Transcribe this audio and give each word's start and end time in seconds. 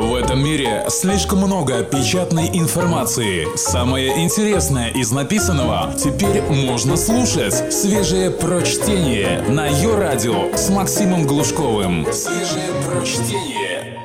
В 0.00 0.14
этом 0.14 0.42
мире 0.42 0.86
слишком 0.88 1.40
много 1.40 1.84
печатной 1.84 2.48
информации. 2.54 3.46
Самое 3.54 4.24
интересное 4.24 4.88
из 4.88 5.12
написанного 5.12 5.92
теперь 5.94 6.40
можно 6.40 6.96
слушать. 6.96 7.70
Свежее 7.70 8.30
прочтение 8.30 9.42
на 9.42 9.66
ее 9.66 9.94
радио 9.98 10.56
с 10.56 10.70
Максимом 10.70 11.26
Глушковым. 11.26 12.06
Свежее 12.14 12.70
прочтение. 12.88 14.00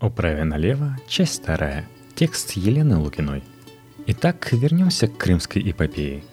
Управе 0.00 0.44
налево, 0.44 0.96
часть 1.06 1.42
вторая. 1.42 1.86
Текст 2.14 2.52
Елены 2.52 2.96
Лукиной. 2.96 3.44
Итак, 4.06 4.48
вернемся 4.50 5.08
к 5.08 5.18
крымской 5.18 5.70
эпопее– 5.70 6.24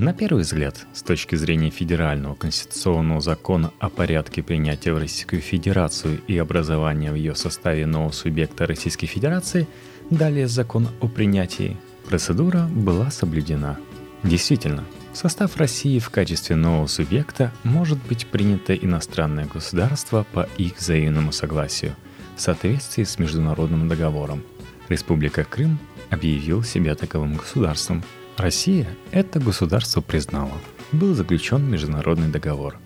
на 0.00 0.14
первый 0.14 0.42
взгляд, 0.42 0.86
с 0.92 1.02
точки 1.02 1.34
зрения 1.34 1.70
федерального 1.70 2.34
конституционного 2.36 3.20
закона 3.20 3.72
о 3.80 3.88
порядке 3.88 4.42
принятия 4.44 4.92
в 4.92 4.98
Российскую 4.98 5.42
Федерацию 5.42 6.20
и 6.28 6.38
образования 6.38 7.10
в 7.10 7.16
ее 7.16 7.34
составе 7.34 7.84
нового 7.84 8.12
субъекта 8.12 8.66
Российской 8.66 9.06
Федерации, 9.06 9.66
далее 10.08 10.46
закон 10.46 10.88
о 11.00 11.08
принятии, 11.08 11.76
процедура 12.08 12.68
была 12.68 13.10
соблюдена. 13.10 13.78
Действительно, 14.22 14.84
в 15.12 15.16
состав 15.16 15.56
России 15.56 15.98
в 15.98 16.10
качестве 16.10 16.54
нового 16.54 16.86
субъекта 16.86 17.52
может 17.64 17.98
быть 18.08 18.26
принято 18.28 18.74
иностранное 18.74 19.46
государство 19.46 20.24
по 20.32 20.48
их 20.58 20.78
взаимному 20.78 21.32
согласию 21.32 21.96
в 22.36 22.40
соответствии 22.40 23.02
с 23.02 23.18
международным 23.18 23.88
договором. 23.88 24.44
Республика 24.88 25.42
Крым 25.42 25.80
объявил 26.08 26.62
себя 26.62 26.94
таковым 26.94 27.34
государством– 27.36 28.04
Россия 28.38 28.86
это 29.10 29.40
государство 29.40 30.00
признала. 30.00 30.52
Был 30.92 31.12
заключен 31.16 31.68
международный 31.68 32.28
договор. 32.28 32.76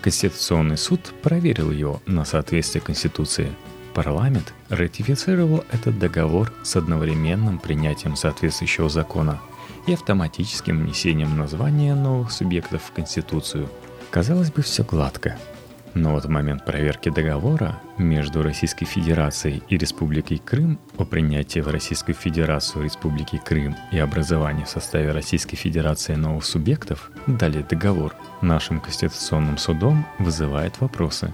Конституционный 0.00 0.76
суд 0.78 1.12
проверил 1.22 1.72
его 1.72 2.00
на 2.06 2.24
соответствие 2.24 2.82
Конституции. 2.82 3.52
Парламент 3.94 4.54
ратифицировал 4.68 5.64
этот 5.72 5.98
договор 5.98 6.52
с 6.62 6.76
одновременным 6.76 7.58
принятием 7.58 8.14
соответствующего 8.14 8.88
закона 8.88 9.40
и 9.88 9.92
автоматическим 9.92 10.84
внесением 10.84 11.36
названия 11.36 11.96
новых 11.96 12.30
субъектов 12.30 12.82
в 12.84 12.92
Конституцию. 12.92 13.68
Казалось 14.12 14.52
бы, 14.52 14.62
все 14.62 14.84
гладко– 14.84 15.36
но 15.94 16.12
вот 16.12 16.24
в 16.24 16.28
момент 16.28 16.64
проверки 16.64 17.10
договора 17.10 17.78
между 17.98 18.42
Российской 18.42 18.86
Федерацией 18.86 19.62
и 19.68 19.76
Республикой 19.76 20.38
Крым 20.38 20.78
о 20.96 21.04
принятии 21.04 21.60
в 21.60 21.68
Российскую 21.68 22.14
Федерацию 22.14 22.84
Республики 22.84 23.40
Крым 23.44 23.76
и 23.90 23.98
образовании 23.98 24.64
в 24.64 24.70
составе 24.70 25.12
Российской 25.12 25.56
Федерации 25.56 26.14
новых 26.14 26.44
субъектов, 26.44 27.10
далее 27.26 27.64
договор, 27.68 28.14
нашим 28.40 28.80
Конституционным 28.80 29.58
судом 29.58 30.06
вызывает 30.18 30.80
вопросы, 30.80 31.32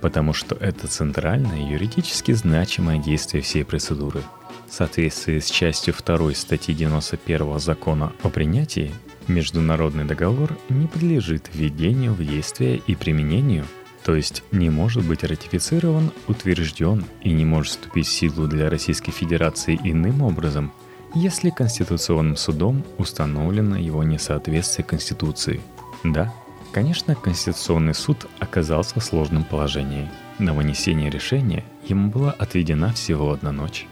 потому 0.00 0.32
что 0.32 0.54
это 0.54 0.86
центральное 0.86 1.68
юридически 1.68 2.32
значимое 2.32 2.98
действие 2.98 3.42
всей 3.42 3.64
процедуры. 3.64 4.22
В 4.68 4.72
соответствии 4.72 5.38
с 5.38 5.46
частью 5.46 5.94
2 5.94 6.34
статьи 6.34 6.74
91 6.74 7.58
закона 7.58 8.12
о 8.22 8.28
принятии, 8.28 8.92
международный 9.28 10.04
договор 10.04 10.56
не 10.68 10.86
подлежит 10.86 11.50
введению 11.52 12.14
в 12.14 12.24
действие 12.24 12.80
и 12.86 12.94
применению– 12.94 13.64
то 14.06 14.14
есть 14.14 14.44
не 14.52 14.70
может 14.70 15.04
быть 15.04 15.24
ратифицирован, 15.24 16.12
утвержден 16.28 17.04
и 17.22 17.32
не 17.32 17.44
может 17.44 17.72
вступить 17.72 18.06
в 18.06 18.12
силу 18.12 18.46
для 18.46 18.70
Российской 18.70 19.10
Федерации 19.10 19.80
иным 19.82 20.22
образом, 20.22 20.72
если 21.16 21.50
Конституционным 21.50 22.36
судом 22.36 22.84
установлено 22.98 23.76
его 23.76 24.04
несоответствие 24.04 24.84
Конституции. 24.84 25.60
Да, 26.04 26.32
конечно, 26.70 27.16
Конституционный 27.16 27.94
суд 27.94 28.28
оказался 28.38 29.00
в 29.00 29.04
сложном 29.04 29.42
положении. 29.42 30.08
На 30.38 30.54
вынесение 30.54 31.10
решения 31.10 31.64
ему 31.88 32.08
была 32.08 32.30
отведена 32.30 32.92
всего 32.92 33.32
одна 33.32 33.50
ночь. 33.50 33.88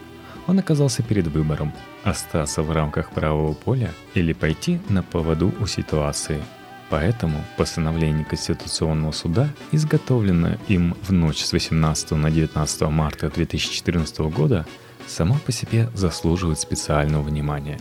Он 0.47 0.61
оказался 0.61 1.03
перед 1.03 1.27
выбором– 1.27 1.73
остаться 2.05 2.63
в 2.63 2.71
рамках 2.71 3.11
правового 3.11 3.55
поля 3.55 3.91
или 4.15 4.33
пойти 4.33 4.79
на 4.89 5.03
поводу 5.03 5.53
у 5.59 5.67
ситуации– 5.67 6.41
Поэтому 6.91 7.43
постановление 7.57 8.25
Конституционного 8.25 9.13
суда, 9.13 9.49
изготовленное 9.73 10.59
им 10.69 10.95
в 11.03 11.13
ночь 11.13 11.43
с 11.43 11.53
18 11.53 12.13
на 12.13 12.31
19 12.31 12.83
марта 12.83 13.31
2014 13.31 14.19
года, 14.21 14.67
само 15.07 15.37
по 15.37 15.53
себе 15.53 15.89
заслуживает 15.95 16.61
специального 16.61 17.23
внимания. 17.23 17.81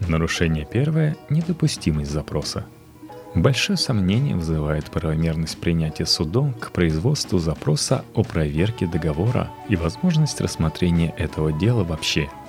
Нарушение 0.00 0.66
первое– 0.70 1.16
недопустимость 1.28 2.10
запроса. 2.10 2.64
Большое 3.34 3.76
сомнение 3.76 4.34
вызывает 4.34 4.86
правомерность 4.90 5.60
принятия 5.60 6.06
судом 6.06 6.52
к 6.54 6.72
производству 6.72 7.38
запроса 7.38 8.04
о 8.14 8.24
проверке 8.24 8.86
договора 8.86 9.50
и 9.68 9.76
возможность 9.76 10.40
рассмотрения 10.40 11.14
этого 11.16 11.52
дела 11.52 11.84
вообще– 11.84 12.28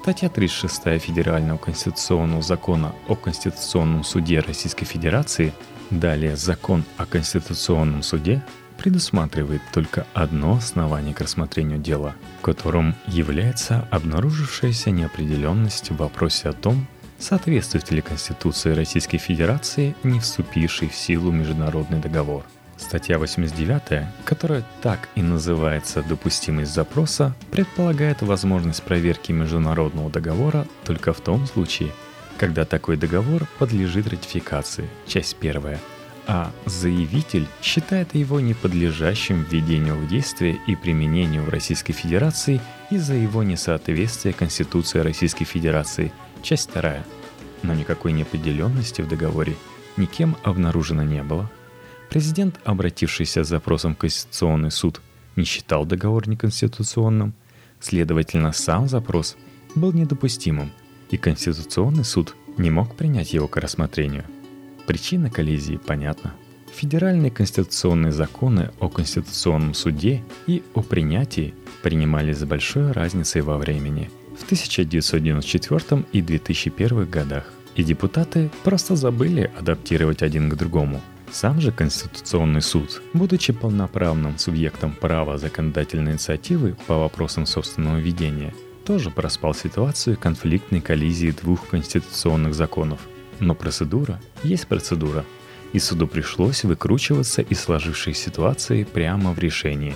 Статья 0.00 0.28
36 0.28 1.00
Федерального 1.00 1.58
конституционного 1.58 2.40
закона 2.40 2.94
о 3.08 3.16
Конституционном 3.16 4.04
суде 4.04 4.38
Российской 4.38 4.84
Федерации, 4.84 5.52
далее 5.90 6.36
Закон 6.36 6.84
о 6.96 7.04
Конституционном 7.04 8.04
суде, 8.04 8.44
предусматривает 8.78 9.60
только 9.72 10.06
одно 10.14 10.54
основание 10.54 11.12
к 11.12 11.20
рассмотрению 11.20 11.80
дела, 11.80 12.14
которым 12.42 12.94
является 13.08 13.88
обнаружившаяся 13.90 14.92
неопределенность 14.92 15.90
в 15.90 15.96
вопросе 15.96 16.50
о 16.50 16.52
том, 16.52 16.86
соответствует 17.18 17.90
ли 17.90 18.00
Конституции 18.00 18.74
Российской 18.74 19.18
Федерации 19.18 19.96
не 20.04 20.20
вступивший 20.20 20.88
в 20.88 20.94
силу 20.94 21.32
международный 21.32 21.98
договор– 21.98 22.44
Статья 22.78 23.18
89, 23.18 24.06
которая 24.24 24.64
так 24.82 25.08
и 25.16 25.20
называется 25.20 26.02
«Допустимость 26.02 26.72
запроса», 26.72 27.34
предполагает 27.50 28.22
возможность 28.22 28.82
проверки 28.84 29.32
международного 29.32 30.10
договора 30.10 30.66
только 30.84 31.12
в 31.12 31.20
том 31.20 31.46
случае, 31.46 31.92
когда 32.38 32.64
такой 32.64 32.96
договор 32.96 33.46
подлежит 33.58 34.06
ратификации, 34.06 34.88
часть 35.06 35.36
первая, 35.36 35.80
а 36.28 36.52
заявитель 36.66 37.48
считает 37.60 38.14
его 38.14 38.38
неподлежащим 38.38 39.42
введению 39.42 39.96
в 39.96 40.06
действие 40.08 40.58
и 40.68 40.76
применению 40.76 41.42
в 41.42 41.48
Российской 41.48 41.92
Федерации 41.92 42.60
из-за 42.90 43.14
его 43.14 43.42
несоответствия 43.42 44.32
Конституции 44.32 45.00
Российской 45.00 45.44
Федерации, 45.44 46.12
часть 46.42 46.70
вторая. 46.70 47.04
Но 47.62 47.74
никакой 47.74 48.12
неопределенности 48.12 49.02
в 49.02 49.08
договоре 49.08 49.56
никем 49.96 50.36
обнаружено 50.44 51.02
не 51.02 51.24
было– 51.24 51.50
Президент, 52.08 52.58
обратившийся 52.64 53.44
с 53.44 53.48
запросом 53.48 53.94
в 53.94 53.98
Конституционный 53.98 54.70
суд, 54.70 55.02
не 55.36 55.44
считал 55.44 55.84
договор 55.84 56.26
неконституционным, 56.26 57.34
следовательно, 57.80 58.52
сам 58.52 58.88
запрос 58.88 59.36
был 59.74 59.92
недопустимым, 59.92 60.72
и 61.10 61.18
Конституционный 61.18 62.04
суд 62.04 62.34
не 62.56 62.70
мог 62.70 62.96
принять 62.96 63.34
его 63.34 63.46
к 63.46 63.58
рассмотрению. 63.58 64.24
Причина 64.86 65.30
коллизии 65.30 65.76
понятна. 65.76 66.32
Федеральные 66.74 67.30
конституционные 67.30 68.12
законы 68.12 68.70
о 68.80 68.88
Конституционном 68.88 69.74
суде 69.74 70.24
и 70.46 70.62
о 70.74 70.82
принятии 70.82 71.54
принимались 71.82 72.38
с 72.38 72.44
большой 72.44 72.92
разницей 72.92 73.42
во 73.42 73.58
времени 73.58 74.10
в 74.38 74.44
1994 74.44 76.04
и 76.12 76.22
2001 76.22 77.04
годах, 77.06 77.52
и 77.74 77.84
депутаты 77.84 78.50
просто 78.64 78.96
забыли 78.96 79.50
адаптировать 79.58 80.22
один 80.22 80.48
к 80.48 80.56
другому– 80.56 81.02
сам 81.32 81.60
же 81.60 81.72
Конституционный 81.72 82.62
суд, 82.62 83.02
будучи 83.12 83.52
полноправным 83.52 84.38
субъектом 84.38 84.92
права 84.92 85.38
законодательной 85.38 86.12
инициативы 86.12 86.76
по 86.86 86.98
вопросам 86.98 87.46
собственного 87.46 87.98
ведения, 87.98 88.54
тоже 88.84 89.10
проспал 89.10 89.54
ситуацию 89.54 90.16
конфликтной 90.16 90.80
коллизии 90.80 91.30
двух 91.30 91.68
конституционных 91.68 92.54
законов. 92.54 93.00
Но 93.40 93.54
процедура 93.54 94.20
есть 94.42 94.66
процедура, 94.66 95.24
и 95.72 95.78
суду 95.78 96.06
пришлось 96.06 96.64
выкручиваться 96.64 97.42
из 97.42 97.60
сложившейся 97.60 98.24
ситуации 98.24 98.84
прямо 98.84 99.32
в 99.32 99.38
решении. 99.38 99.94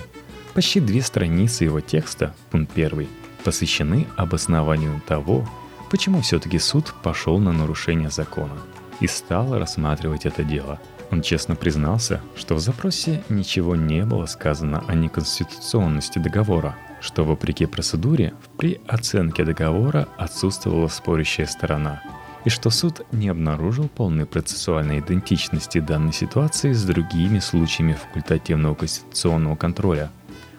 Почти 0.53 0.79
две 0.79 1.01
страницы 1.01 1.63
его 1.63 1.81
текста, 1.81 2.35
пункт 2.51 2.71
первый, 2.73 3.09
посвящены 3.43 4.07
обоснованию 4.15 5.01
того, 5.07 5.49
почему 5.89 6.21
все-таки 6.21 6.59
суд 6.59 6.93
пошел 7.01 7.39
на 7.39 7.51
нарушение 7.51 8.11
закона 8.11 8.57
и 8.99 9.07
стал 9.07 9.57
рассматривать 9.57 10.25
это 10.25 10.43
дело– 10.43 10.79
он 11.13 11.21
честно 11.21 11.55
признался, 11.55 12.21
что 12.35 12.55
в 12.55 12.59
запросе 12.59 13.23
ничего 13.29 13.75
не 13.75 14.03
было 14.03 14.25
сказано 14.25 14.83
о 14.87 14.95
неконституционности 14.95 16.17
договора, 16.17 16.75
что 17.01 17.23
вопреки 17.23 17.67
процедуре 17.67 18.33
при 18.57 18.81
оценке 18.87 19.45
договора 19.45 20.07
отсутствовала 20.17 20.87
спорящая 20.87 21.45
сторона, 21.45 22.01
и 22.45 22.49
что 22.49 22.71
суд 22.71 23.01
не 23.11 23.29
обнаружил 23.29 23.89
полной 23.89 24.25
процессуальной 24.25 25.01
идентичности 25.01 25.77
данной 25.79 26.13
ситуации 26.13 26.73
с 26.73 26.83
другими 26.83 27.37
случаями 27.37 27.93
факультативного 27.93 28.73
конституционного 28.73 29.55
контроля. 29.55 30.09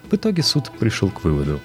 В 0.09 0.15
итоге 0.15 0.45
суд 0.45 0.71
пришел 0.79 1.11
к 1.11 1.25
выводу, 1.25 1.59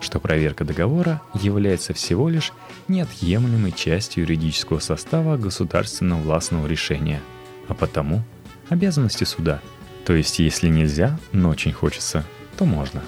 что 0.00 0.20
проверка 0.20 0.64
договора 0.64 1.20
является 1.34 1.94
всего 1.94 2.28
лишь 2.28 2.52
неотъемлемой 2.86 3.72
частью 3.72 4.22
юридического 4.22 4.78
состава 4.78 5.36
государственного 5.36 6.20
властного 6.20 6.68
решения, 6.68 7.20
а 7.66 7.74
потому– 7.74 8.22
обязанности 8.68 9.24
суда. 9.24 9.60
То 10.04 10.14
есть, 10.14 10.38
если 10.38 10.68
нельзя, 10.68 11.18
но 11.32 11.50
очень 11.50 11.72
хочется, 11.72 12.24
то 12.56 12.64
можно. 12.64 13.02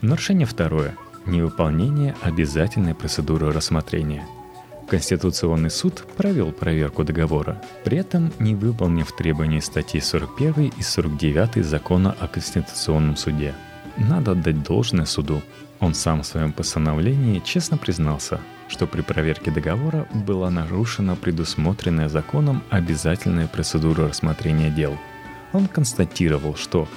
Нарушение 0.00 0.46
второе. 0.46 0.96
невыполнение 1.26 2.14
обязательной 2.22 2.94
процедуры 2.94 3.50
рассмотрения. 3.52 4.26
Конституционный 4.88 5.70
суд 5.70 6.04
провел 6.16 6.52
проверку 6.52 7.02
договора, 7.02 7.60
при 7.84 7.98
этом 7.98 8.32
не 8.38 8.54
выполнив 8.54 9.10
требования 9.10 9.60
статьи 9.60 10.00
41 10.00 10.72
и 10.78 10.82
49 10.82 11.64
Закона 11.64 12.14
о 12.20 12.28
Конституционном 12.28 13.16
суде. 13.16 13.54
Надо 13.96 14.32
отдать 14.32 14.62
должное 14.62 15.06
суду. 15.06 15.42
Он 15.80 15.94
сам 15.94 16.22
в 16.22 16.26
своем 16.26 16.52
постановлении 16.52 17.42
честно 17.44 17.76
признался, 17.76 18.40
что 18.68 18.86
при 18.86 19.00
проверке 19.00 19.50
договора 19.50 20.06
была 20.12 20.50
нарушена 20.50 21.16
предусмотренная 21.16 22.08
законом 22.08 22.62
обязательная 22.70 23.46
процедура 23.46 24.08
рассмотрения 24.08 24.70
дел. 24.70 24.96
Он 25.52 25.66
констатировал, 25.66 26.56
что 26.56 26.88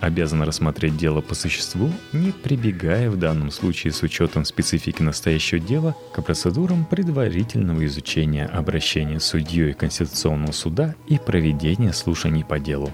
обязан 0.00 0.42
рассмотреть 0.42 0.96
дело 0.96 1.20
по 1.20 1.34
существу, 1.34 1.90
не 2.12 2.32
прибегая 2.32 3.10
в 3.10 3.16
данном 3.16 3.50
случае 3.50 3.92
с 3.92 4.02
учетом 4.02 4.44
специфики 4.44 5.02
настоящего 5.02 5.60
дела 5.60 5.94
к 6.12 6.22
процедурам 6.22 6.84
предварительного 6.84 7.84
изучения 7.86 8.46
обращения 8.46 9.20
судьей 9.20 9.72
Конституционного 9.74 10.52
суда 10.52 10.94
и 11.06 11.18
проведения 11.18 11.92
слушаний 11.92 12.44
по 12.44 12.58
делу. 12.58 12.90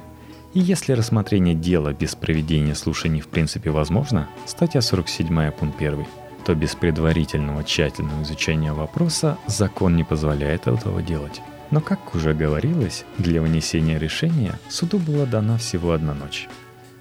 И 0.55 0.61
если 0.61 0.93
рассмотрение 0.93 1.55
дела 1.55 1.93
без 1.93 2.15
проведения 2.15 2.77
слушаний 2.77 3.21
в 3.21 3.27
принципе 3.27 3.71
возможно, 3.71 4.29
статья 4.47 4.81
47 4.81 5.51
пункт 5.51 5.83
1, 5.83 6.07
то 6.45 6.55
без 6.55 6.75
предварительного 6.75 7.65
тщательного 7.65 8.23
изучения 8.23 8.73
вопроса 8.73 9.39
закон 9.47 9.97
не 9.97 10.05
позволяет 10.05 10.67
этого 10.67 11.03
делать. 11.03 11.41
Но, 11.71 11.81
как 11.81 12.15
уже 12.15 12.35
говорилось, 12.35 13.05
для 13.19 13.41
вынесения 13.41 13.99
решения 13.99 14.59
суду 14.69 14.99
была 14.99 15.27
дана 15.27 15.57
всего 15.59 15.93
одна 15.93 16.15
ночь. 16.15 16.49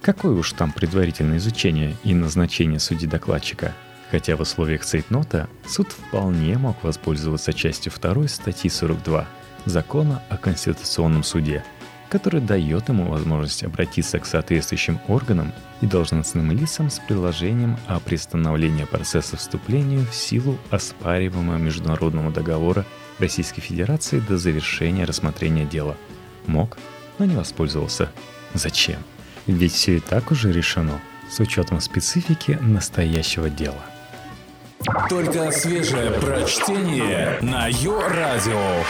Какое 0.00 0.32
уж 0.32 0.52
там 0.52 0.72
предварительное 0.72 1.38
изучение 1.38 1.96
и 2.04 2.14
назначение 2.14 2.80
судьи-докладчика. 2.80 3.72
Хотя 4.10 4.36
в 4.36 4.40
условиях 4.40 4.84
цейтнота 4.84 5.48
суд 5.66 5.88
вполне 5.88 6.58
мог 6.58 6.82
воспользоваться 6.82 7.52
частью 7.52 7.92
2 7.92 8.28
статьи 8.28 8.70
42 8.70 9.26
Закона 9.64 10.22
о 10.28 10.36
Конституционном 10.36 11.22
суде, 11.22 11.64
который 12.08 12.40
дает 12.40 12.88
ему 12.88 13.10
возможность 13.10 13.64
обратиться 13.64 14.18
к 14.18 14.26
соответствующим 14.26 15.00
органам 15.08 15.52
и 15.80 15.86
должностным 15.86 16.52
лицам 16.52 16.90
с 16.90 16.98
предложением 16.98 17.76
о 17.86 18.00
приостановлении 18.00 18.84
процесса 18.84 19.36
вступления 19.36 20.04
в 20.04 20.14
силу 20.14 20.58
оспариваемого 20.70 21.56
международного 21.56 22.30
договора 22.30 22.84
Российской 23.18 23.60
Федерации 23.60 24.20
до 24.20 24.38
завершения 24.38 25.04
рассмотрения 25.04 25.64
дела. 25.64 25.96
Мог, 26.46 26.78
но 27.18 27.24
не 27.24 27.36
воспользовался. 27.36 28.10
Зачем? 28.54 28.98
Ведь 29.46 29.72
все 29.72 29.96
и 29.96 30.00
так 30.00 30.30
уже 30.30 30.52
решено 30.52 31.00
с 31.30 31.40
учетом 31.40 31.80
специфики 31.80 32.58
настоящего 32.60 33.50
дела. 33.50 33.82
Только 35.08 35.50
свежее 35.50 36.10
прочтение 36.12 37.38
на 37.40 37.68
Йо-Радио. 37.68 38.84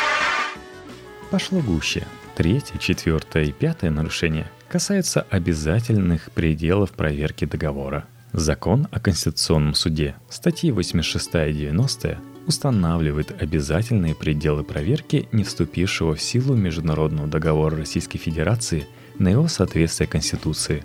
Пошло 1.30 1.60
гуще. 1.60 2.06
Третье, 2.36 2.78
четвертое 2.78 3.44
и 3.44 3.52
пятое 3.52 3.90
нарушение 3.90 4.50
касаются 4.68 5.26
обязательных 5.30 6.30
пределов 6.32 6.90
проверки 6.90 7.44
договора. 7.44 8.06
Закон 8.32 8.88
о 8.90 8.98
Конституционном 8.98 9.74
суде, 9.74 10.16
статьи 10.28 10.72
86 10.72 11.28
и 11.34 11.52
90 11.52 12.18
устанавливает 12.46 13.40
обязательные 13.40 14.14
пределы 14.14 14.64
проверки 14.64 15.28
не 15.32 15.44
вступившего 15.44 16.14
в 16.14 16.20
силу 16.20 16.54
Международного 16.54 17.28
договора 17.28 17.76
Российской 17.76 18.18
Федерации– 18.18 18.86
на 19.18 19.28
его 19.28 19.48
соответствие 19.48 20.08
Конституции. 20.08 20.84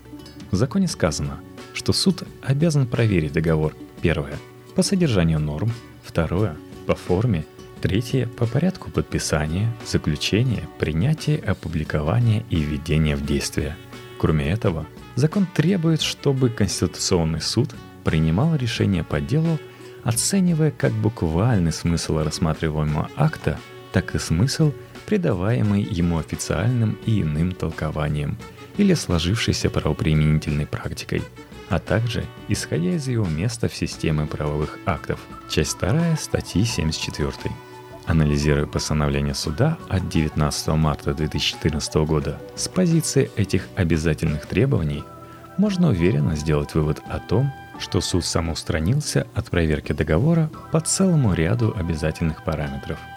В 0.52 0.56
законе 0.56 0.88
сказано, 0.88 1.40
что 1.74 1.94
суд 1.94 2.24
обязан 2.42 2.88
проверить 2.88 3.34
договор, 3.34 3.76
первое, 4.02 4.38
по 4.76 4.84
содержанию 4.84 5.40
норм, 5.40 5.72
второе, 6.04 6.56
по 6.86 6.96
форме, 6.96 7.46
третье, 7.82 8.28
по 8.28 8.46
порядку 8.46 8.92
подписания, 8.92 9.74
заключения, 9.86 10.68
принятия, 10.78 11.38
опубликования 11.38 12.44
и 12.50 12.58
введения 12.58 13.16
в 13.16 13.26
действие. 13.26 13.76
Кроме 14.18 14.50
этого, 14.50 14.86
закон 15.16 15.48
требует, 15.54 16.02
чтобы 16.02 16.50
Конституционный 16.50 17.42
суд 17.42 17.74
принимал 18.04 18.56
решение 18.56 19.04
по 19.04 19.20
делу, 19.22 19.60
оценивая 20.04 20.72
как 20.72 20.92
буквальный 20.92 21.72
смысл 21.72 22.20
рассматриваемого 22.20 23.10
акта, 23.16 23.60
так 23.92 24.16
и 24.16 24.20
смысл– 24.20 24.74
придаваемый 25.10 25.82
ему 25.82 26.20
официальным 26.20 26.96
и 27.08 27.24
иным 27.24 27.52
толкованием 27.54 28.38
или 28.78 28.94
сложившейся 28.94 29.72
правоприменительной 29.72 30.68
практикой, 30.68 31.24
а 31.68 31.80
также 31.80 32.24
исходя 32.48 32.92
из 32.92 33.08
его 33.08 33.26
места 33.26 33.70
в 33.70 33.76
системе 33.76 34.28
правовых 34.28 34.78
актов. 34.86 35.20
Часть 35.50 35.80
2 35.80 36.16
статьи 36.16 36.64
74. 36.64 37.32
Анализируя 38.10 38.66
постановление 38.66 39.34
суда 39.34 39.78
от 39.88 40.10
19 40.10 40.68
марта 40.70 41.14
2014 41.14 41.96
года 42.06 42.38
с 42.56 42.68
позиции 42.68 43.32
этих 43.38 43.70
обязательных 43.78 44.46
требований, 44.46 45.06
можно 45.58 45.90
уверенно 45.90 46.36
сделать 46.36 46.74
вывод 46.74 47.02
о 47.08 47.20
том, 47.20 47.54
что 47.80 48.02
суд 48.02 48.26
самоустранился 48.26 49.28
от 49.34 49.50
проверки 49.50 49.94
договора 49.94 50.52
по 50.74 50.82
целому 50.82 51.34
ряду 51.34 51.74
обязательных 51.78 52.44
параметров– 52.44 53.00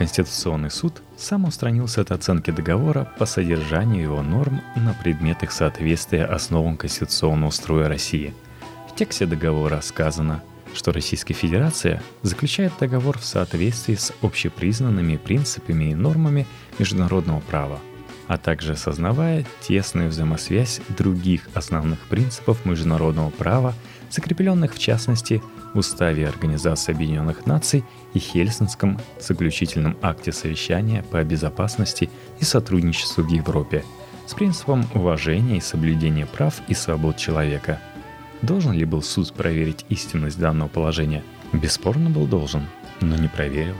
Конституционный 0.00 0.70
суд 0.70 1.02
сам 1.18 1.44
устранился 1.44 2.00
от 2.00 2.10
оценки 2.10 2.50
договора 2.50 3.12
по 3.18 3.26
содержанию 3.26 4.02
его 4.02 4.22
норм 4.22 4.62
на 4.74 4.94
предмет 4.94 5.42
их 5.42 5.52
соответствия 5.52 6.24
основам 6.24 6.78
конституционного 6.78 7.50
строя 7.50 7.86
России. 7.86 8.32
В 8.88 8.94
тексте 8.94 9.26
договора 9.26 9.82
сказано, 9.82 10.42
что 10.74 10.92
Российская 10.92 11.34
Федерация 11.34 12.02
заключает 12.22 12.72
договор 12.78 13.18
в 13.18 13.24
соответствии 13.24 13.94
с 13.94 14.12
общепризнанными 14.22 15.16
принципами 15.16 15.90
и 15.90 15.94
нормами 15.94 16.46
международного 16.78 17.40
права, 17.40 17.78
а 18.28 18.38
также 18.38 18.72
осознавая 18.72 19.44
тесную 19.60 20.08
взаимосвязь 20.08 20.80
других 20.96 21.48
основных 21.54 21.98
принципов 22.00 22.64
международного 22.64 23.30
права, 23.30 23.74
закрепленных 24.10 24.74
в 24.74 24.78
частности 24.78 25.42
в 25.74 25.78
Уставе 25.78 26.28
Организации 26.28 26.92
Объединенных 26.92 27.46
Наций 27.46 27.84
и 28.14 28.18
Хельсинском 28.18 29.00
заключительном 29.20 29.96
акте 30.02 30.32
совещания 30.32 31.02
по 31.02 31.22
безопасности 31.22 32.10
и 32.40 32.44
сотрудничеству 32.44 33.22
в 33.22 33.28
Европе 33.28 33.84
с 34.26 34.34
принципом 34.34 34.86
уважения 34.94 35.58
и 35.58 35.60
соблюдения 35.60 36.26
прав 36.26 36.60
и 36.68 36.74
свобод 36.74 37.16
человека. 37.16 37.80
Должен 38.42 38.72
ли 38.72 38.84
был 38.84 39.02
суд 39.02 39.32
проверить 39.32 39.84
истинность 39.88 40.38
данного 40.38 40.68
положения? 40.68 41.22
Бесспорно 41.52 42.10
был 42.10 42.26
должен, 42.26 42.66
но 43.00 43.16
не 43.16 43.28
проверил. 43.28 43.76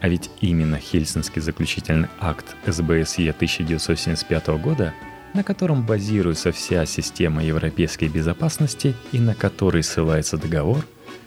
А 0.00 0.08
ведь 0.08 0.30
именно 0.40 0.78
Хельсинский 0.78 1.40
заключительный 1.40 2.08
акт 2.20 2.54
СБСЕ 2.66 3.30
1975 3.30 4.48
года 4.62 4.94
на 5.36 5.44
котором 5.44 5.84
базируется 5.84 6.50
вся 6.50 6.86
система 6.86 7.44
европейской 7.44 8.08
безопасности 8.08 8.94
и 9.12 9.18
на 9.18 9.34
который 9.34 9.82
ссылается 9.82 10.38
договор, 10.38 10.86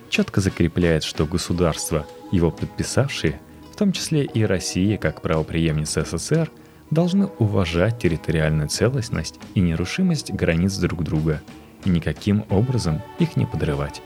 четко 0.09 0.41
закрепляет, 0.41 1.03
что 1.03 1.27
государства, 1.27 2.07
его 2.31 2.49
подписавшие, 2.49 3.39
в 3.71 3.75
том 3.75 3.91
числе 3.91 4.23
и 4.23 4.43
Россия 4.43 4.97
как 4.97 5.21
правоприемница 5.21 6.03
СССР, 6.05 6.49
должны 6.89 7.27
уважать 7.37 7.99
территориальную 7.99 8.67
целостность 8.67 9.39
и 9.53 9.59
нерушимость 9.59 10.33
границ 10.33 10.75
друг 10.77 11.03
друга 11.03 11.43
и 11.85 11.89
никаким 11.89 12.45
образом 12.49 13.01
их 13.19 13.35
не 13.35 13.45
подрывать. 13.45 14.01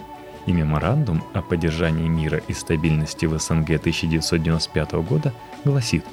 И 0.45 0.51
меморандум 0.51 1.23
о 1.33 1.41
поддержании 1.41 2.07
мира 2.07 2.41
и 2.47 2.53
стабильности 2.53 3.25
в 3.25 3.37
СНГ 3.39 3.79
1995 3.79 4.91
года 4.93 5.33
гласит, 5.63 6.03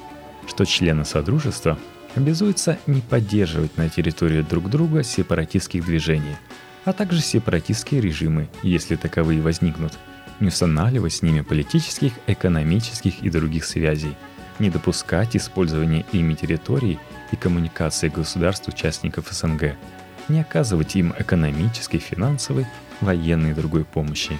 что 0.47 0.65
члены 0.65 1.05
Содружества 1.05 1.77
обязуются 2.15 2.77
не 2.87 3.01
поддерживать 3.01 3.77
на 3.77 3.89
территории 3.89 4.41
друг 4.41 4.69
друга 4.69 5.03
сепаратистских 5.03 5.85
движений– 5.85 6.35
а 6.85 6.93
также 6.93 7.21
сепаратистские 7.21 8.01
режимы, 8.01 8.49
если 8.63 8.95
таковые 8.95 9.41
возникнут, 9.41 9.93
не 10.39 10.47
устанавливать 10.47 11.13
с 11.13 11.21
ними 11.21 11.41
политических, 11.41 12.13
экономических 12.27 13.21
и 13.21 13.29
других 13.29 13.65
связей, 13.65 14.15
не 14.59 14.69
допускать 14.69 15.35
использования 15.35 16.05
ими 16.11 16.33
территорий 16.33 16.99
и 17.31 17.35
коммуникации 17.35 18.09
государств-участников 18.09 19.27
СНГ, 19.29 19.75
не 20.27 20.41
оказывать 20.41 20.95
им 20.95 21.13
экономической, 21.17 21.99
финансовой, 21.99 22.65
военной 23.01 23.51
и 23.51 23.55
другой 23.55 23.85
помощи. 23.85 24.37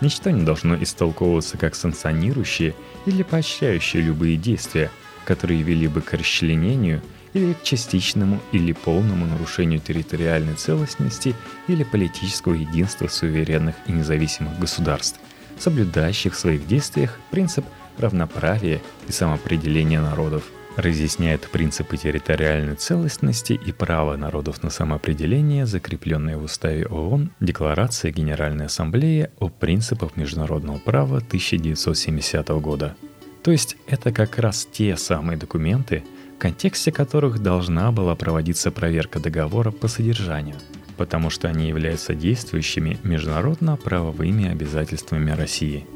Ничто 0.00 0.30
не 0.30 0.42
должно 0.42 0.80
истолковываться 0.82 1.56
как 1.56 1.74
санкционирующие 1.74 2.74
или 3.06 3.22
поощряющие 3.22 4.02
любые 4.02 4.36
действия, 4.36 4.90
которые 5.24 5.62
вели 5.62 5.88
бы 5.88 6.00
к 6.00 6.12
расчленению– 6.12 7.02
или 7.36 7.52
к 7.52 7.62
частичному 7.62 8.40
или 8.52 8.72
полному 8.72 9.26
нарушению 9.26 9.80
территориальной 9.80 10.54
целостности 10.54 11.34
или 11.68 11.84
политического 11.84 12.54
единства 12.54 13.08
суверенных 13.08 13.76
и 13.86 13.92
независимых 13.92 14.58
государств, 14.58 15.20
соблюдающих 15.58 16.34
в 16.34 16.38
своих 16.38 16.66
действиях 16.66 17.18
принцип 17.30 17.66
равноправия 17.98 18.80
и 19.08 19.12
самоопределения 19.12 20.00
народов. 20.00 20.44
Разъясняет 20.76 21.48
принципы 21.50 21.96
территориальной 21.96 22.76
целостности 22.76 23.54
и 23.54 23.72
права 23.72 24.16
народов 24.16 24.62
на 24.62 24.70
самоопределение, 24.70 25.66
закрепленные 25.66 26.36
в 26.36 26.44
Уставе 26.44 26.86
ООН, 26.86 27.30
Декларации 27.40 28.10
Генеральной 28.10 28.66
Ассамблеи 28.66 29.30
о 29.38 29.48
принципах 29.48 30.16
международного 30.16 30.78
права 30.78 31.18
1970 31.18 32.48
года. 32.60 32.94
То 33.42 33.52
есть 33.52 33.76
это 33.86 34.12
как 34.12 34.38
раз 34.38 34.68
те 34.70 34.96
самые 34.96 35.38
документы, 35.38 36.04
в 36.36 36.38
контексте 36.38 36.92
которых 36.92 37.38
должна 37.38 37.90
была 37.92 38.14
проводиться 38.14 38.70
проверка 38.70 39.20
договора 39.20 39.70
по 39.70 39.88
содержанию, 39.88 40.56
потому 40.96 41.30
что 41.30 41.48
они 41.48 41.68
являются 41.68 42.14
действующими 42.14 42.98
международно-правовыми 43.02 44.50
обязательствами 44.50 45.30
России. 45.30 45.86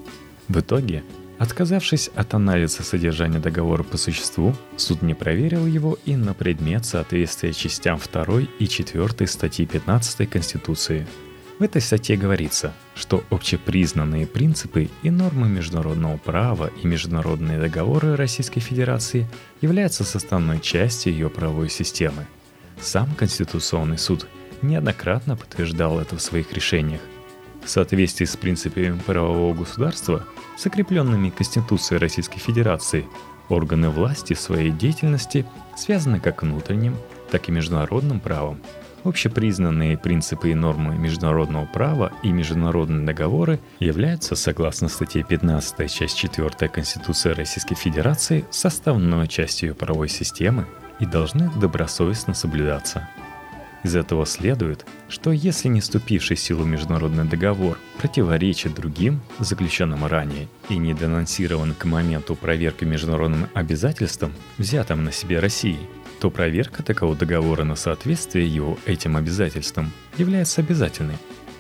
В 0.48 0.60
итоге 0.60 1.02
Отказавшись 1.40 2.10
от 2.14 2.34
анализа 2.34 2.82
содержания 2.82 3.38
договора 3.38 3.82
по 3.82 3.96
существу, 3.96 4.54
суд 4.76 5.00
не 5.00 5.14
проверил 5.14 5.64
его 5.64 5.98
и 6.04 6.14
на 6.14 6.34
предмет 6.34 6.84
соответствия 6.84 7.54
частям 7.54 7.98
2 7.98 8.40
и 8.58 8.68
4 8.68 9.26
статьи 9.26 9.64
15 9.64 10.28
Конституции. 10.28 11.06
В 11.58 11.62
этой 11.62 11.80
статье 11.80 12.18
говорится, 12.18 12.74
что 12.94 13.24
общепризнанные 13.30 14.26
принципы 14.26 14.90
и 15.02 15.10
нормы 15.10 15.48
международного 15.48 16.18
права 16.18 16.70
и 16.82 16.86
международные 16.86 17.58
договоры 17.58 18.16
Российской 18.16 18.60
Федерации 18.60 19.26
являются 19.62 20.04
составной 20.04 20.60
частью 20.60 21.14
ее 21.14 21.30
правовой 21.30 21.70
системы. 21.70 22.26
Сам 22.82 23.14
Конституционный 23.14 23.96
суд 23.96 24.26
неоднократно 24.60 25.36
подтверждал 25.36 26.00
это 26.00 26.16
в 26.18 26.20
своих 26.20 26.52
решениях. 26.52 27.00
В 27.70 27.72
соответствии 27.72 28.24
с 28.24 28.36
принципами 28.36 28.98
правового 29.06 29.54
государства– 29.54 30.26
закрепленными 30.58 31.30
Конституцией 31.30 32.00
Российской 32.00 32.40
Федерации, 32.40 33.06
органы 33.48 33.90
власти 33.90 34.34
в 34.34 34.40
своей 34.40 34.72
деятельности 34.72 35.46
связаны 35.76 36.18
как 36.18 36.42
внутренним, 36.42 36.96
так 37.30 37.48
и 37.48 37.52
международным 37.52 38.18
правом. 38.18 38.58
Общепризнанные 39.04 39.96
принципы 39.96 40.50
и 40.50 40.54
нормы 40.54 40.96
международного 40.96 41.64
права 41.66 42.12
и 42.24 42.32
международные 42.32 43.06
договоры 43.06 43.60
являются, 43.78 44.34
согласно 44.34 44.88
статье 44.88 45.22
15 45.22 45.88
часть 45.88 46.18
4 46.18 46.68
Конституции 46.70 47.30
Российской 47.30 47.76
Федерации, 47.76 48.44
составной 48.50 49.28
частью 49.28 49.68
ее 49.68 49.74
правовой 49.76 50.08
системы 50.08 50.66
и 50.98 51.06
должны 51.06 51.48
добросовестно 51.60 52.34
соблюдаться– 52.34 53.08
из 53.82 53.96
этого 53.96 54.26
следует, 54.26 54.84
что 55.08 55.32
если 55.32 55.68
не 55.68 55.80
вступивший 55.80 56.36
в 56.36 56.40
силу 56.40 56.64
международный 56.64 57.24
договор 57.24 57.78
противоречит 57.98 58.74
другим, 58.74 59.20
заключенным 59.38 60.06
ранее, 60.06 60.48
и 60.68 60.76
не 60.76 60.94
денонсирован 60.94 61.74
к 61.74 61.84
моменту 61.84 62.34
проверки 62.34 62.84
международным 62.84 63.48
обязательствам, 63.54 64.32
взятым 64.58 65.04
на 65.04 65.12
себе 65.12 65.38
Россией, 65.38 65.88
то 66.20 66.30
проверка 66.30 66.82
такого 66.82 67.16
договора 67.16 67.64
на 67.64 67.76
соответствие 67.76 68.46
его 68.46 68.78
этим 68.84 69.16
обязательствам 69.16 69.90
является 70.18 70.60
обязательной. 70.60 71.16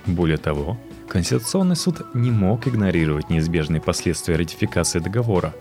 Более 0.06 0.36
того, 0.36 0.78
Конституционный 1.08 1.76
суд 1.76 2.14
не 2.14 2.30
мог 2.30 2.68
игнорировать 2.68 3.30
неизбежные 3.30 3.80
последствия 3.80 4.36
ратификации 4.36 5.00
договора. 5.00 5.54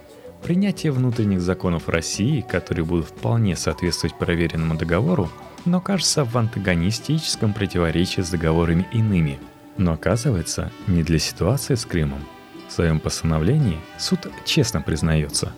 Принятие 0.43 0.91
внутренних 0.91 1.41
законов 1.41 1.89
России, 1.89 2.41
которые 2.41 2.85
будут 2.85 3.07
вполне 3.07 3.55
соответствовать 3.55 4.17
проверенному 4.17 4.77
договору, 4.77 5.29
но 5.65 5.81
кажется 5.81 6.23
в 6.23 6.37
антагонистическом 6.37 7.53
противоречии 7.53 8.21
с 8.21 8.29
договорами 8.29 8.87
иными. 8.91 9.39
Но 9.77 9.93
оказывается, 9.93 10.71
не 10.87 11.03
для 11.03 11.19
ситуации 11.19 11.75
с 11.75 11.85
Крымом. 11.85 12.23
В 12.67 12.71
своем 12.71 12.99
постановлении 12.99 13.79
суд 13.97 14.27
честно 14.45 14.81
признается, 14.81 15.53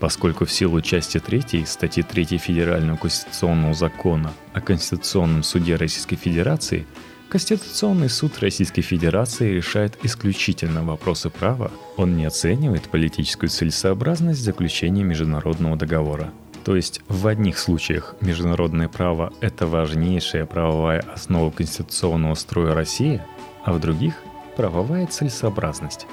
поскольку 0.00 0.44
в 0.44 0.52
силу 0.52 0.80
части 0.80 1.18
3 1.18 1.64
статьи 1.64 2.02
3 2.02 2.38
Федерального 2.38 2.96
конституционного 2.96 3.74
закона 3.74 4.32
о 4.52 4.60
Конституционном 4.60 5.42
суде 5.42 5.76
Российской 5.76 6.16
Федерации 6.16 6.86
Конституционный 7.30 8.10
суд 8.10 8.38
Российской 8.40 8.82
Федерации 8.82 9.54
решает 9.54 9.96
исключительно 10.02 10.84
вопросы 10.84 11.30
права, 11.30 11.70
он 11.96 12.14
не 12.14 12.26
оценивает 12.26 12.90
политическую 12.90 13.48
целесообразность 13.48 14.42
заключения 14.42 15.02
международного 15.02 15.76
договора– 15.76 16.30
то 16.64 16.76
есть 16.76 17.00
в 17.08 17.26
одних 17.26 17.58
случаях 17.58 18.14
международное 18.20 18.88
право– 18.88 19.32
это 19.40 19.66
важнейшая 19.66 20.46
правовая 20.46 21.00
основа 21.14 21.50
конституционного 21.50 22.34
строя 22.34 22.74
России, 22.74 23.20
а 23.64 23.72
в 23.72 23.80
других– 23.80 24.14
правовая 24.56 25.06
целесообразность. 25.06 26.06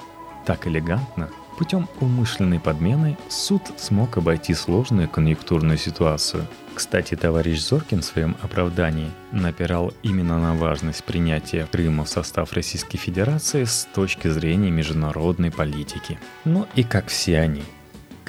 Так 0.45 0.65
элегантно, 0.65 1.29
путем 1.57 1.87
умышленной 1.99 2.59
подмены, 2.59 3.17
суд 3.27 3.61
смог 3.77 4.17
обойти 4.17 4.53
сложную 4.53 5.09
конъюнктурную 5.09 5.77
ситуацию. 5.77 6.47
Кстати, 6.73 7.15
товарищ 7.15 7.59
Зоркин 7.59 8.01
в 8.01 8.05
своем 8.05 8.37
оправдании 8.41 9.11
напирал 9.31 9.93
именно 10.01 10.39
на 10.39 10.55
важность 10.55 11.03
принятия 11.03 11.67
Крыма 11.69 12.05
в 12.05 12.09
состав 12.09 12.53
Российской 12.53 12.97
Федерации 12.97 13.65
с 13.65 13.87
точки 13.93 14.29
зрения 14.29 14.71
международной 14.71 15.51
политики. 15.51 16.17
Ну 16.45 16.65
и 16.75 16.83
как 16.83 17.07
все 17.07 17.39
они– 17.39 17.63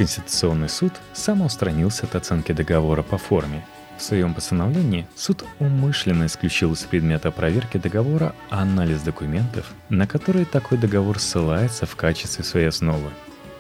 Конституционный 0.01 0.71
суд 0.71 0.95
самоустранился 1.13 2.07
от 2.07 2.15
оценки 2.15 2.53
договора 2.53 3.03
по 3.03 3.19
форме. 3.19 3.67
В 3.99 4.03
своем 4.03 4.33
постановлении 4.33 5.07
суд 5.15 5.45
умышленно 5.59 6.25
исключил 6.25 6.73
из 6.73 6.79
предмета 6.85 7.31
проверки 7.31 7.77
договора 7.77 8.35
анализ 8.49 9.03
документов, 9.03 9.67
на 9.91 10.07
которые 10.07 10.47
такой 10.47 10.79
договор 10.79 11.19
ссылается 11.19 11.85
в 11.85 11.97
качестве 11.97 12.45
своей 12.45 12.69
основы. 12.69 13.11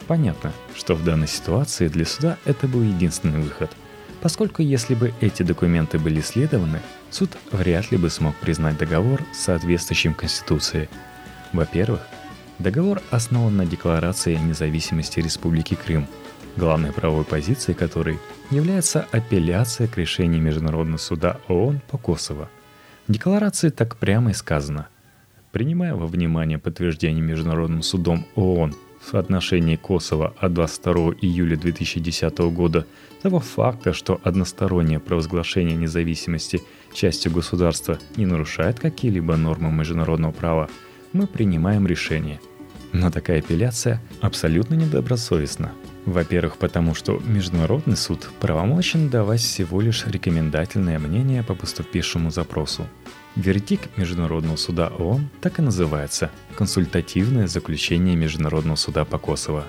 Понятно, 0.06 0.54
что 0.74 0.94
в 0.94 1.04
данной 1.04 1.28
ситуации 1.28 1.88
для 1.88 2.06
суда 2.06 2.38
это 2.46 2.66
был 2.66 2.84
единственный 2.84 3.40
выход, 3.42 3.70
поскольку 4.22 4.62
если 4.62 4.94
бы 4.94 5.12
эти 5.20 5.42
документы 5.42 5.98
были 5.98 6.20
исследованы, 6.20 6.80
суд 7.10 7.36
вряд 7.52 7.90
ли 7.90 7.98
бы 7.98 8.08
смог 8.08 8.34
признать 8.36 8.78
договор 8.78 9.22
соответствующим 9.34 10.14
Конституции. 10.14 10.88
Во-первых, 11.52 12.00
договор 12.58 13.02
основан 13.10 13.58
на 13.58 13.66
Декларации 13.66 14.36
о 14.36 14.40
независимости 14.40 15.20
Республики 15.20 15.74
Крым– 15.74 16.08
главной 16.56 16.92
правовой 16.92 17.24
позицией 17.24 17.76
которой 17.76 18.18
является 18.50 19.06
апелляция 19.12 19.86
к 19.86 19.96
решению 19.96 20.42
Международного 20.42 20.98
суда 20.98 21.38
ООН 21.48 21.80
по 21.88 21.98
Косово. 21.98 22.48
В 23.06 23.12
декларации 23.12 23.70
так 23.70 23.96
прямо 23.96 24.30
и 24.30 24.34
сказано. 24.34 24.88
Принимая 25.52 25.94
во 25.94 26.06
внимание 26.06 26.58
подтверждение 26.58 27.22
Международным 27.22 27.82
судом 27.82 28.26
ООН 28.36 28.74
в 29.00 29.14
отношении 29.14 29.76
Косово 29.76 30.34
от 30.38 30.52
22 30.52 30.94
июля 31.22 31.56
2010 31.56 32.38
года 32.52 32.86
того 33.22 33.40
факта, 33.40 33.92
что 33.92 34.20
одностороннее 34.22 35.00
провозглашение 35.00 35.76
независимости 35.76 36.62
частью 36.92 37.32
государства 37.32 37.98
не 38.16 38.26
нарушает 38.26 38.78
какие-либо 38.78 39.36
нормы 39.36 39.72
международного 39.72 40.32
права, 40.32 40.68
мы 41.12 41.26
принимаем 41.26 41.86
решение. 41.86 42.40
Но 42.92 43.10
такая 43.10 43.38
апелляция 43.38 44.00
абсолютно 44.20 44.74
недобросовестна– 44.74 45.72
во-первых, 46.06 46.56
потому 46.56 46.94
что 46.94 47.20
Международный 47.24 47.96
суд 47.96 48.30
правомочен 48.40 49.10
давать 49.10 49.40
всего 49.40 49.80
лишь 49.80 50.06
рекомендательное 50.06 50.98
мнение 50.98 51.42
по 51.42 51.54
поступившему 51.54 52.30
запросу. 52.30 52.86
Вердикт 53.36 53.96
Международного 53.96 54.56
суда 54.56 54.88
ООН 54.88 55.28
так 55.40 55.58
и 55.58 55.62
называется– 55.62 56.30
консультативное 56.56 57.46
заключение 57.46 58.16
Международного 58.16 58.76
суда 58.76 59.04
по 59.04 59.18
Косово. 59.18 59.64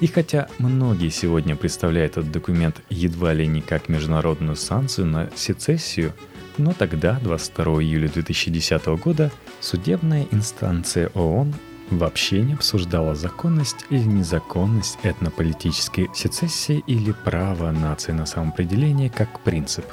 И 0.00 0.06
хотя 0.06 0.48
многие 0.58 1.08
сегодня 1.08 1.56
представляют 1.56 2.18
этот 2.18 2.30
документ 2.30 2.82
едва 2.90 3.32
ли 3.32 3.46
не 3.46 3.62
как 3.62 3.88
международную 3.88 4.56
санкцию 4.56 5.06
на 5.06 5.30
сецессию, 5.34 6.12
но 6.58 6.72
тогда, 6.72 7.18
22 7.22 7.82
июля 7.82 8.08
2010 8.08 8.86
года, 9.02 9.32
судебная 9.60 10.26
инстанция 10.30 11.08
ООН 11.14 11.54
вообще 11.90 12.42
не 12.42 12.54
обсуждала 12.54 13.14
законность 13.14 13.84
или 13.90 14.02
незаконность 14.02 14.98
этнополитической 15.02 16.08
сецессии 16.14 16.82
или 16.86 17.12
право 17.12 17.70
нации 17.70 18.12
на 18.12 18.26
самоопределение 18.26 19.10
как 19.10 19.40
принцип. 19.40 19.84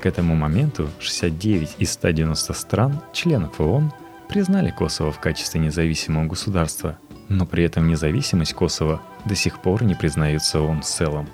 К 0.00 0.06
этому 0.06 0.34
моменту 0.34 0.90
69 0.98 1.76
из 1.78 1.92
190 1.92 2.52
стран, 2.54 3.00
членов 3.12 3.60
ООН, 3.60 3.92
признали 4.28 4.70
Косово 4.70 5.12
в 5.12 5.20
качестве 5.20 5.60
независимого 5.60 6.24
государства, 6.24 6.98
но 7.28 7.46
при 7.46 7.64
этом 7.64 7.86
независимость 7.86 8.54
Косово 8.54 9.00
до 9.24 9.34
сих 9.34 9.60
пор 9.60 9.84
не 9.84 9.94
признается 9.94 10.60
ООН 10.60 10.82
в 10.82 10.86
целом, 10.86 11.28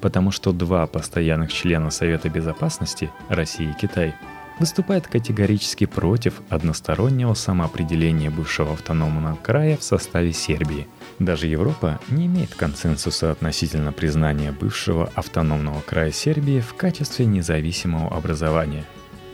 потому 0.00 0.30
что 0.30 0.52
два 0.52 0.86
постоянных 0.86 1.52
члена 1.52 1.90
Совета 1.90 2.28
Безопасности, 2.28 3.10
Россия 3.28 3.70
и 3.70 3.74
Китай, 3.74 4.14
выступает 4.60 5.06
категорически 5.06 5.86
против 5.86 6.40
одностороннего 6.48 7.34
самоопределения 7.34 8.30
бывшего 8.30 8.72
автономного 8.72 9.36
края 9.36 9.76
в 9.76 9.82
составе 9.82 10.32
Сербии. 10.32 10.86
Даже 11.18 11.46
Европа 11.46 12.00
не 12.08 12.26
имеет 12.26 12.54
консенсуса 12.54 13.32
относительно 13.32 13.92
признания 13.92 14.52
бывшего 14.52 15.10
автономного 15.14 15.80
края 15.80 16.12
Сербии 16.12 16.60
в 16.60 16.74
качестве 16.74 17.26
независимого 17.26 18.16
образования. 18.16 18.84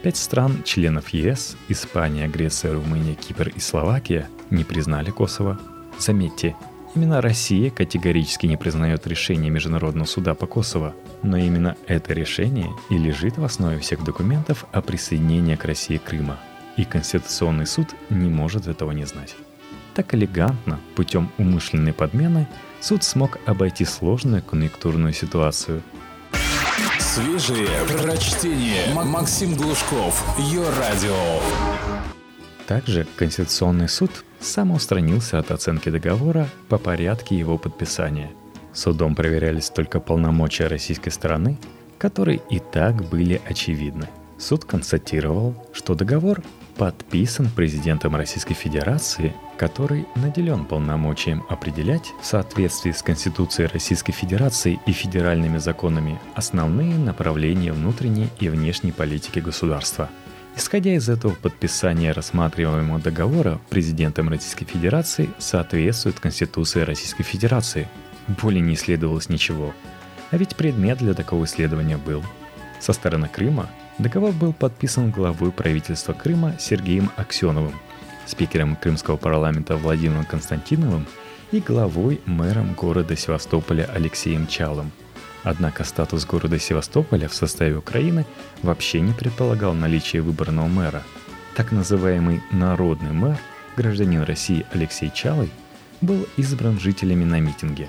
Пять 0.02 0.16
стран, 0.16 0.62
членов 0.64 1.08
ЕС– 1.10 1.56
Испания, 1.68 2.28
Греция, 2.28 2.74
Румыния, 2.74 3.14
Кипр 3.14 3.48
и 3.48 3.60
Словакия– 3.60 4.28
не 4.50 4.64
признали 4.64 5.10
Косово. 5.10 5.58
Заметьте, 5.98 6.54
Именно 6.94 7.20
Россия 7.20 7.70
категорически 7.70 8.46
не 8.46 8.56
признает 8.56 9.04
решение 9.08 9.50
Международного 9.50 10.06
суда 10.06 10.34
по 10.34 10.46
Косово, 10.46 10.94
но 11.24 11.36
именно 11.36 11.76
это 11.88 12.12
решение 12.12 12.70
и 12.88 12.96
лежит 12.96 13.36
в 13.36 13.44
основе 13.44 13.80
всех 13.80 14.04
документов 14.04 14.64
о 14.70 14.80
присоединении 14.80 15.56
к 15.56 15.64
России 15.64 15.98
Крыма. 15.98 16.38
И 16.76 16.84
Конституционный 16.84 17.66
суд 17.66 17.88
не 18.10 18.30
может 18.30 18.68
этого 18.68 18.92
не 18.92 19.06
знать. 19.06 19.34
Так 19.94 20.14
элегантно, 20.14 20.78
путем 20.94 21.32
умышленной 21.36 21.92
подмены, 21.92 22.48
суд 22.80 23.02
смог 23.02 23.38
обойти 23.44 23.84
сложную 23.84 24.42
конъюнктурную 24.42 25.12
ситуацию. 25.12 25.82
Свежие 27.00 27.68
прочтение. 27.88 28.94
Максим 28.94 29.54
Глушков. 29.56 30.24
Ее 30.38 30.62
радио. 30.78 31.40
Также 32.66 33.06
Конституционный 33.16 33.88
суд 33.88 34.10
самоустранился 34.44 35.38
от 35.38 35.50
оценки 35.50 35.88
договора 35.88 36.48
по 36.68 36.78
порядке 36.78 37.36
его 37.36 37.58
подписания. 37.58 38.30
Судом 38.72 39.14
проверялись 39.14 39.70
только 39.70 40.00
полномочия 40.00 40.66
российской 40.66 41.10
стороны, 41.10 41.58
которые 41.98 42.40
и 42.50 42.58
так 42.58 43.04
были 43.08 43.40
очевидны. 43.48 44.08
Суд 44.36 44.64
констатировал, 44.64 45.54
что 45.72 45.94
договор 45.94 46.42
подписан 46.76 47.48
президентом 47.48 48.16
Российской 48.16 48.54
Федерации, 48.54 49.32
который 49.56 50.06
наделен 50.16 50.64
полномочием 50.64 51.44
определять 51.48 52.12
в 52.20 52.26
соответствии 52.26 52.90
с 52.90 53.02
Конституцией 53.02 53.68
Российской 53.68 54.12
Федерации 54.12 54.80
и 54.84 54.92
федеральными 54.92 55.58
законами 55.58 56.20
основные 56.34 56.96
направления 56.96 57.72
внутренней 57.72 58.28
и 58.40 58.48
внешней 58.48 58.92
политики 58.92 59.38
государства– 59.38 60.10
Исходя 60.56 60.94
из 60.94 61.08
этого 61.08 61.32
подписание 61.34 62.12
рассматриваемого 62.12 63.00
договора 63.00 63.60
президентом 63.70 64.28
Российской 64.28 64.66
Федерации 64.66 65.28
соответствует 65.38 66.20
Конституции 66.20 66.82
Российской 66.82 67.24
Федерации. 67.24 67.88
Более 68.40 68.60
не 68.60 68.74
исследовалось 68.74 69.28
ничего. 69.28 69.74
А 70.30 70.36
ведь 70.36 70.54
предмет 70.54 70.98
для 70.98 71.14
такого 71.14 71.44
исследования 71.44 71.96
был. 71.96 72.22
Со 72.78 72.92
стороны 72.92 73.28
Крыма 73.28 73.68
договор 73.98 74.32
был 74.32 74.52
подписан 74.52 75.10
главой 75.10 75.50
правительства 75.50 76.12
Крыма 76.12 76.54
Сергеем 76.60 77.10
Аксеновым, 77.16 77.74
спикером 78.24 78.76
Крымского 78.76 79.16
парламента 79.16 79.76
Владимиром 79.76 80.24
Константиновым 80.24 81.06
и 81.50 81.58
главой 81.58 82.20
мэром 82.26 82.74
города 82.74 83.16
Севастополя 83.16 83.88
Алексеем 83.92 84.46
Чалом– 84.46 84.92
Однако 85.44 85.84
статус 85.84 86.24
города 86.24 86.58
Севастополя 86.58 87.28
в 87.28 87.34
составе 87.34 87.76
Украины 87.76 88.26
вообще 88.62 89.00
не 89.00 89.12
предполагал 89.12 89.74
наличие 89.74 90.22
выборного 90.22 90.66
мэра. 90.66 91.02
Так 91.54 91.70
называемый 91.70 92.42
народный 92.50 93.12
мэр, 93.12 93.38
гражданин 93.76 94.22
России 94.22 94.66
Алексей 94.72 95.12
Чалый, 95.14 95.50
был 96.00 96.26
избран 96.36 96.80
жителями 96.80 97.24
на 97.24 97.40
митинге. 97.40 97.88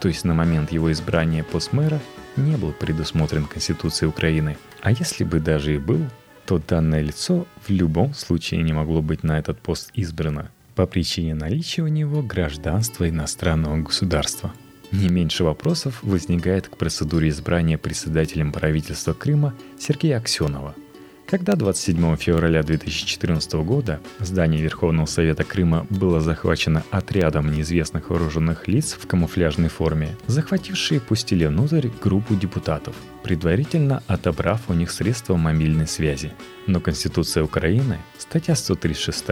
То 0.00 0.08
есть 0.08 0.24
на 0.24 0.34
момент 0.34 0.72
его 0.72 0.92
избрания 0.92 1.44
пост 1.44 1.72
мэра 1.72 2.00
не 2.36 2.56
был 2.56 2.72
предусмотрен 2.72 3.46
Конституцией 3.46 4.10
Украины. 4.10 4.58
А 4.82 4.90
если 4.90 5.24
бы 5.24 5.40
даже 5.40 5.76
и 5.76 5.78
был, 5.78 6.00
то 6.44 6.58
данное 6.58 7.00
лицо 7.00 7.46
в 7.66 7.70
любом 7.70 8.14
случае 8.14 8.62
не 8.62 8.72
могло 8.72 9.00
быть 9.00 9.22
на 9.22 9.38
этот 9.38 9.58
пост 9.58 9.90
избрано 9.94 10.50
по 10.76 10.86
причине 10.86 11.34
наличия 11.34 11.82
у 11.82 11.88
него 11.88 12.22
гражданства 12.22 13.08
иностранного 13.08 13.78
государства– 13.78 14.52
не 14.96 15.08
меньше 15.08 15.44
вопросов 15.44 15.98
возникает 16.02 16.68
к 16.68 16.76
процедуре 16.76 17.28
избрания 17.28 17.78
председателем 17.78 18.52
правительства 18.52 19.12
Крыма 19.12 19.54
Сергея 19.78 20.18
Аксенова– 20.18 20.74
когда 21.26 21.56
27 21.56 22.16
февраля 22.16 22.62
2014 22.62 23.54
года 23.54 24.00
здание 24.20 24.62
Верховного 24.62 25.06
Совета 25.06 25.44
Крыма 25.44 25.86
было 25.90 26.20
захвачено 26.20 26.84
отрядом 26.90 27.52
неизвестных 27.52 28.10
вооруженных 28.10 28.68
лиц 28.68 28.96
в 28.98 29.06
камуфляжной 29.06 29.68
форме, 29.68 30.16
захватившие 30.26 31.00
пустили 31.00 31.46
внутрь 31.46 31.88
группу 32.02 32.34
депутатов, 32.34 32.94
предварительно 33.24 34.02
отобрав 34.06 34.70
у 34.70 34.74
них 34.74 34.90
средства 34.90 35.36
мобильной 35.36 35.88
связи. 35.88 36.32
Но 36.66 36.80
Конституция 36.80 37.42
Украины, 37.42 37.98
статья 38.18 38.54
136, 38.54 39.24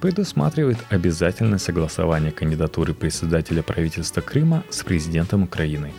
предусматривает 0.00 0.78
обязательное 0.88 1.58
согласование 1.58 2.32
кандидатуры 2.32 2.92
председателя 2.92 3.62
правительства 3.62 4.20
Крыма 4.20 4.64
с 4.70 4.82
президентом 4.82 5.44
Украины. 5.44 5.92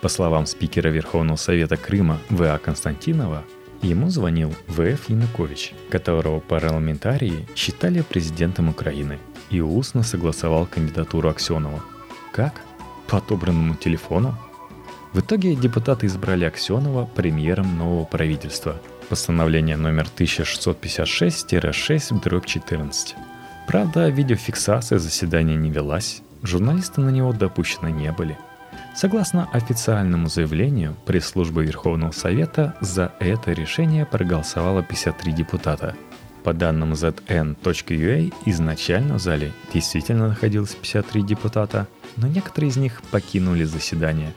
По 0.00 0.08
словам 0.08 0.46
спикера 0.46 0.88
Верховного 0.88 1.36
Совета 1.36 1.76
Крыма 1.76 2.18
В.А. 2.30 2.58
Константинова, 2.58 3.44
Ему 3.82 4.10
звонил 4.10 4.54
В.Ф. 4.68 5.08
Янукович, 5.08 5.72
которого 5.88 6.40
парламентарии 6.40 7.48
считали 7.56 8.02
президентом 8.02 8.68
Украины, 8.68 9.18
и 9.48 9.62
устно 9.62 10.02
согласовал 10.02 10.66
кандидатуру 10.66 11.30
Аксенова. 11.30 11.82
Как? 12.32 12.60
По 13.08 13.16
отобранному 13.18 13.74
телефону? 13.74 14.36
В 15.14 15.20
итоге 15.20 15.56
депутаты 15.56 16.04
избрали 16.06 16.44
Аксенова 16.44 17.06
премьером 17.06 17.78
нового 17.78 18.04
правительства. 18.04 18.76
Постановление 19.08 19.78
номер 19.78 20.06
1656-6-14. 20.14 23.14
Правда, 23.66 24.10
видеофиксация 24.10 24.98
заседания 24.98 25.56
не 25.56 25.70
велась, 25.70 26.20
журналисты 26.42 27.00
на 27.00 27.08
него 27.08 27.32
допущены 27.32 27.90
не 27.90 28.12
были– 28.12 28.36
Согласно 28.94 29.48
официальному 29.52 30.28
заявлению 30.28 30.96
пресс-службы 31.06 31.64
Верховного 31.64 32.10
Совета, 32.10 32.74
за 32.80 33.12
это 33.20 33.52
решение 33.52 34.04
проголосовало 34.04 34.82
53 34.82 35.32
депутата. 35.32 35.94
По 36.44 36.52
данным 36.52 36.92
zn.ua, 36.94 38.34
изначально 38.46 39.14
в 39.14 39.20
зале 39.20 39.52
действительно 39.72 40.28
находилось 40.28 40.74
53 40.74 41.22
депутата, 41.22 41.86
но 42.16 42.26
некоторые 42.26 42.70
из 42.70 42.76
них 42.76 43.02
покинули 43.10 43.64
заседание. 43.64 44.32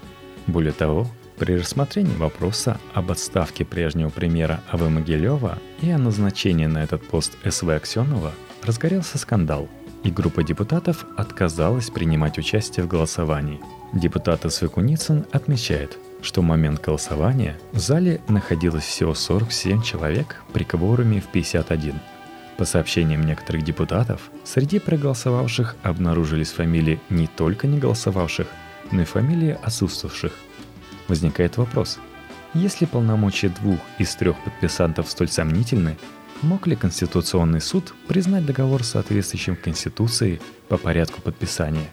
Более 0.47 0.73
того, 0.73 1.07
при 1.37 1.57
рассмотрении 1.57 2.15
вопроса 2.15 2.79
об 2.93 3.11
отставке 3.11 3.65
прежнего 3.65 4.09
премьера 4.09 4.61
А.В. 4.69 4.87
Могилева 4.89 5.57
и 5.81 5.89
о 5.89 5.97
назначении 5.97 6.67
на 6.67 6.83
этот 6.83 7.05
пост 7.07 7.37
С.В. 7.43 7.69
Аксенова 7.69 8.33
разгорелся 8.63 9.17
скандал– 9.17 9.67
и 10.03 10.11
группа 10.11 10.43
депутатов 10.43 11.05
отказалась 11.17 11.89
принимать 11.89 12.37
участие 12.37 12.85
в 12.85 12.89
голосовании. 12.89 13.59
Депутат 13.93 14.51
Свекуницын 14.51 15.25
отмечает, 15.31 15.99
что 16.23 16.41
в 16.41 16.45
момент 16.45 16.81
голосования 16.81 17.59
в 17.73 17.79
зале 17.79 18.21
находилось 18.27 18.85
всего 18.85 19.13
47 19.13 19.83
человек 19.83 20.41
при 20.51 20.63
кворуме 20.63 21.21
в 21.21 21.27
51. 21.27 21.99
По 22.57 22.65
сообщениям 22.65 23.23
некоторых 23.23 23.63
депутатов, 23.63 24.31
среди 24.43 24.79
проголосовавших 24.79 25.75
обнаружились 25.83 26.51
фамилии 26.51 26.99
не 27.11 27.27
только 27.27 27.67
не 27.67 27.77
голосовавших, 27.77 28.47
но 28.91 29.03
и 29.03 29.05
фамилии 29.05 29.57
отсутствовавших. 29.61 30.33
Возникает 31.07 31.57
вопрос, 31.57 31.99
если 32.55 32.85
полномочия 32.85 33.49
двух 33.49 33.79
из 33.99 34.15
трех 34.15 34.35
подписантов 34.43 35.09
столь 35.09 35.29
сомнительны, 35.29 35.97
Мог 36.43 36.67
ли 36.67 36.75
Конституционный 36.75 37.61
суд 37.61 37.93
признать 38.09 38.45
договор 38.45 38.83
соответствующим 38.83 39.55
Конституции 39.55 40.41
по 40.67 40.77
порядку 40.77 41.21
подписания? 41.21 41.89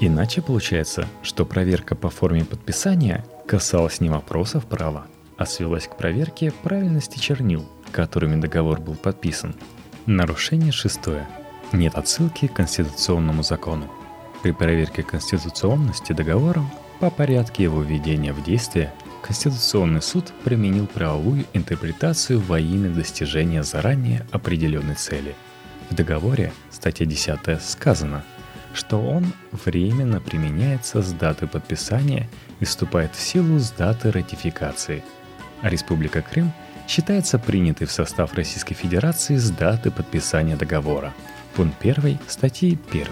Иначе 0.00 0.42
получается, 0.42 1.06
что 1.22 1.46
проверка 1.46 1.94
по 1.94 2.10
форме 2.10 2.44
подписания 2.44 3.24
касалась 3.46 4.00
не 4.00 4.08
вопросов 4.08 4.66
права, 4.66 5.06
а 5.36 5.46
свелась 5.46 5.86
к 5.86 5.96
проверке 5.96 6.52
правильности 6.62 7.18
чернил, 7.18 7.64
которыми 7.92 8.40
договор 8.40 8.80
был 8.80 8.94
подписан. 8.94 9.54
Нарушение 10.06 10.72
шестое. 10.72 11.26
Нет 11.72 11.94
отсылки 11.94 12.46
к 12.46 12.54
конституционному 12.54 13.42
закону. 13.42 13.90
При 14.42 14.52
проверке 14.52 15.02
конституционности 15.02 16.12
договора 16.12 16.62
по 17.00 17.10
порядке 17.10 17.62
его 17.64 17.82
введения 17.82 18.32
в 18.32 18.42
действие 18.44 18.92
Конституционный 19.24 20.02
суд 20.02 20.34
применил 20.44 20.86
правовую 20.86 21.46
интерпретацию 21.54 22.40
во 22.40 22.60
имя 22.60 22.90
достижения 22.90 23.62
заранее 23.62 24.26
определенной 24.32 24.96
цели. 24.96 25.34
В 25.88 25.94
договоре, 25.94 26.52
статья 26.70 27.06
10, 27.06 27.62
сказано, 27.62 28.22
что 28.74 29.00
он 29.00 29.24
временно 29.52 30.20
применяется 30.20 31.00
с 31.00 31.12
даты 31.12 31.46
подписания 31.46 32.28
и 32.60 32.64
вступает 32.64 33.14
в 33.14 33.20
силу 33.20 33.58
с 33.58 33.70
даты 33.70 34.10
ратификации, 34.10 35.02
а 35.62 35.70
Республика 35.70 36.20
Крым 36.20 36.52
считается 36.86 37.38
принятой 37.38 37.86
в 37.86 37.92
состав 37.92 38.34
Российской 38.34 38.74
Федерации 38.74 39.36
с 39.36 39.50
даты 39.50 39.90
подписания 39.90 40.56
договора. 40.56 41.14
Пункт 41.54 41.76
1 41.80 42.18
статьи 42.28 42.78
1. 42.90 43.06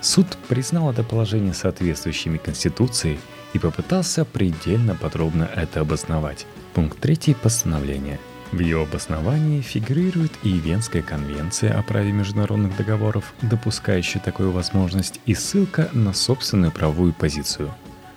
Суд 0.00 0.26
признал 0.48 0.90
это 0.90 1.02
положение 1.02 1.54
соответствующими 1.54 2.38
Конституции– 2.38 3.18
и 3.54 3.58
попытался 3.58 4.24
предельно 4.24 4.94
подробно 4.94 5.48
это 5.56 5.80
обосновать. 5.80 6.44
Пункт 6.74 6.98
3 7.00 7.34
постановления. 7.34 8.18
В 8.52 8.60
ее 8.60 8.82
обосновании 8.82 9.60
фигурирует 9.60 10.32
и 10.42 10.58
Венская 10.58 11.02
конвенция 11.02 11.78
о 11.78 11.82
праве 11.82 12.12
международных 12.12 12.76
договоров, 12.76 13.34
допускающая 13.42 14.20
такую 14.20 14.52
возможность, 14.52 15.20
и 15.26 15.34
ссылка 15.34 15.88
на 15.92 16.12
собственную 16.12 16.70
правовую 16.70 17.12
позицию. 17.12 17.74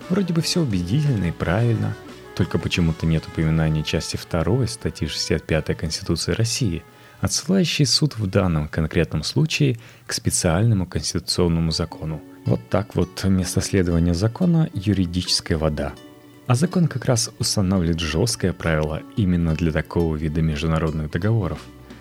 Вроде 0.09 0.33
бы 0.33 0.41
все 0.41 0.61
убедительно 0.61 1.25
и 1.25 1.31
правильно, 1.31 1.95
только 2.35 2.59
почему-то 2.59 3.05
нет 3.05 3.25
упоминания 3.27 3.83
части 3.83 4.17
2 4.17 4.67
статьи 4.67 5.07
65 5.07 5.75
Конституции 5.77 6.33
России, 6.33 6.83
отсылающей 7.19 7.85
суд 7.85 8.17
в 8.17 8.27
данном 8.27 8.67
конкретном 8.67 9.23
случае 9.23 9.79
к 10.05 10.13
специальному 10.13 10.85
конституционному 10.85 11.71
закону– 11.71 12.21
Вот 12.47 12.61
так 12.69 12.95
вот 12.95 13.25
место 13.25 13.59
следования 13.59 14.13
закона– 14.13 14.69
юридическая 14.73 15.57
вода. 15.57 15.91
А 16.47 16.55
закон 16.55 16.87
как 16.87 17.03
раз 17.03 17.29
устанавливает 17.39 17.99
жесткое 17.99 18.53
правило 18.53 19.01
именно 19.17 19.53
для 19.53 19.73
такого 19.73 20.15
вида 20.15 20.41
международных 20.41 21.11
договоров, 21.11 21.59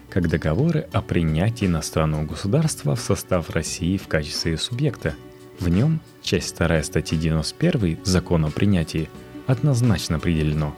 как 0.09 0.29
договоры 0.29 0.87
о 0.93 1.03
принятии 1.03 1.67
иностранного 1.67 2.25
государства 2.27 2.95
в 2.95 3.01
состав 3.01 3.51
России 3.51 3.97
в 3.97 4.07
качестве 4.07 4.57
субъекта. 4.57 5.17
В 5.59 5.69
нем 5.69 6.01
часть 6.23 6.57
2 6.57 6.81
статьи 6.85 7.19
91 7.19 7.99
закона 8.05 8.47
о 8.47 8.51
принятии 8.53 9.11
однозначно 9.49 10.19
определено. 10.19 10.77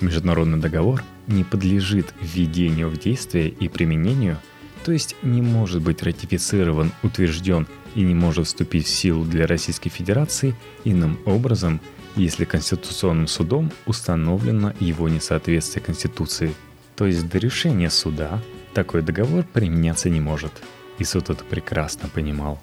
Международный 0.00 0.60
договор 0.60 1.02
не 1.26 1.42
подлежит 1.42 2.14
введению 2.20 2.88
в 2.88 3.00
действие 3.00 3.48
и 3.48 3.68
применению, 3.68 4.38
то 4.84 4.92
есть 4.92 5.16
не 5.22 5.42
может 5.42 5.82
быть 5.82 6.04
ратифицирован, 6.04 6.92
утвержден 7.02 7.66
и 7.96 8.02
не 8.02 8.14
может 8.14 8.46
вступить 8.46 8.86
в 8.86 8.90
силу 8.90 9.24
для 9.24 9.48
Российской 9.48 9.90
Федерации 9.90 10.54
иным 10.84 11.18
образом, 11.26 11.80
если 12.16 12.44
Конституционным 12.44 13.26
судом 13.26 13.70
установлено 13.86 14.72
его 14.80 15.08
несоответствие 15.08 15.84
Конституции. 15.84 16.54
То 16.96 17.06
есть 17.06 17.28
до 17.28 17.38
решения 17.38 17.90
суда 17.90 18.40
такой 18.74 19.02
договор 19.02 19.44
применяться 19.44 20.10
не 20.10 20.20
может. 20.20 20.52
И 20.98 21.04
суд 21.04 21.30
это 21.30 21.44
прекрасно 21.44 22.08
понимал. 22.08 22.60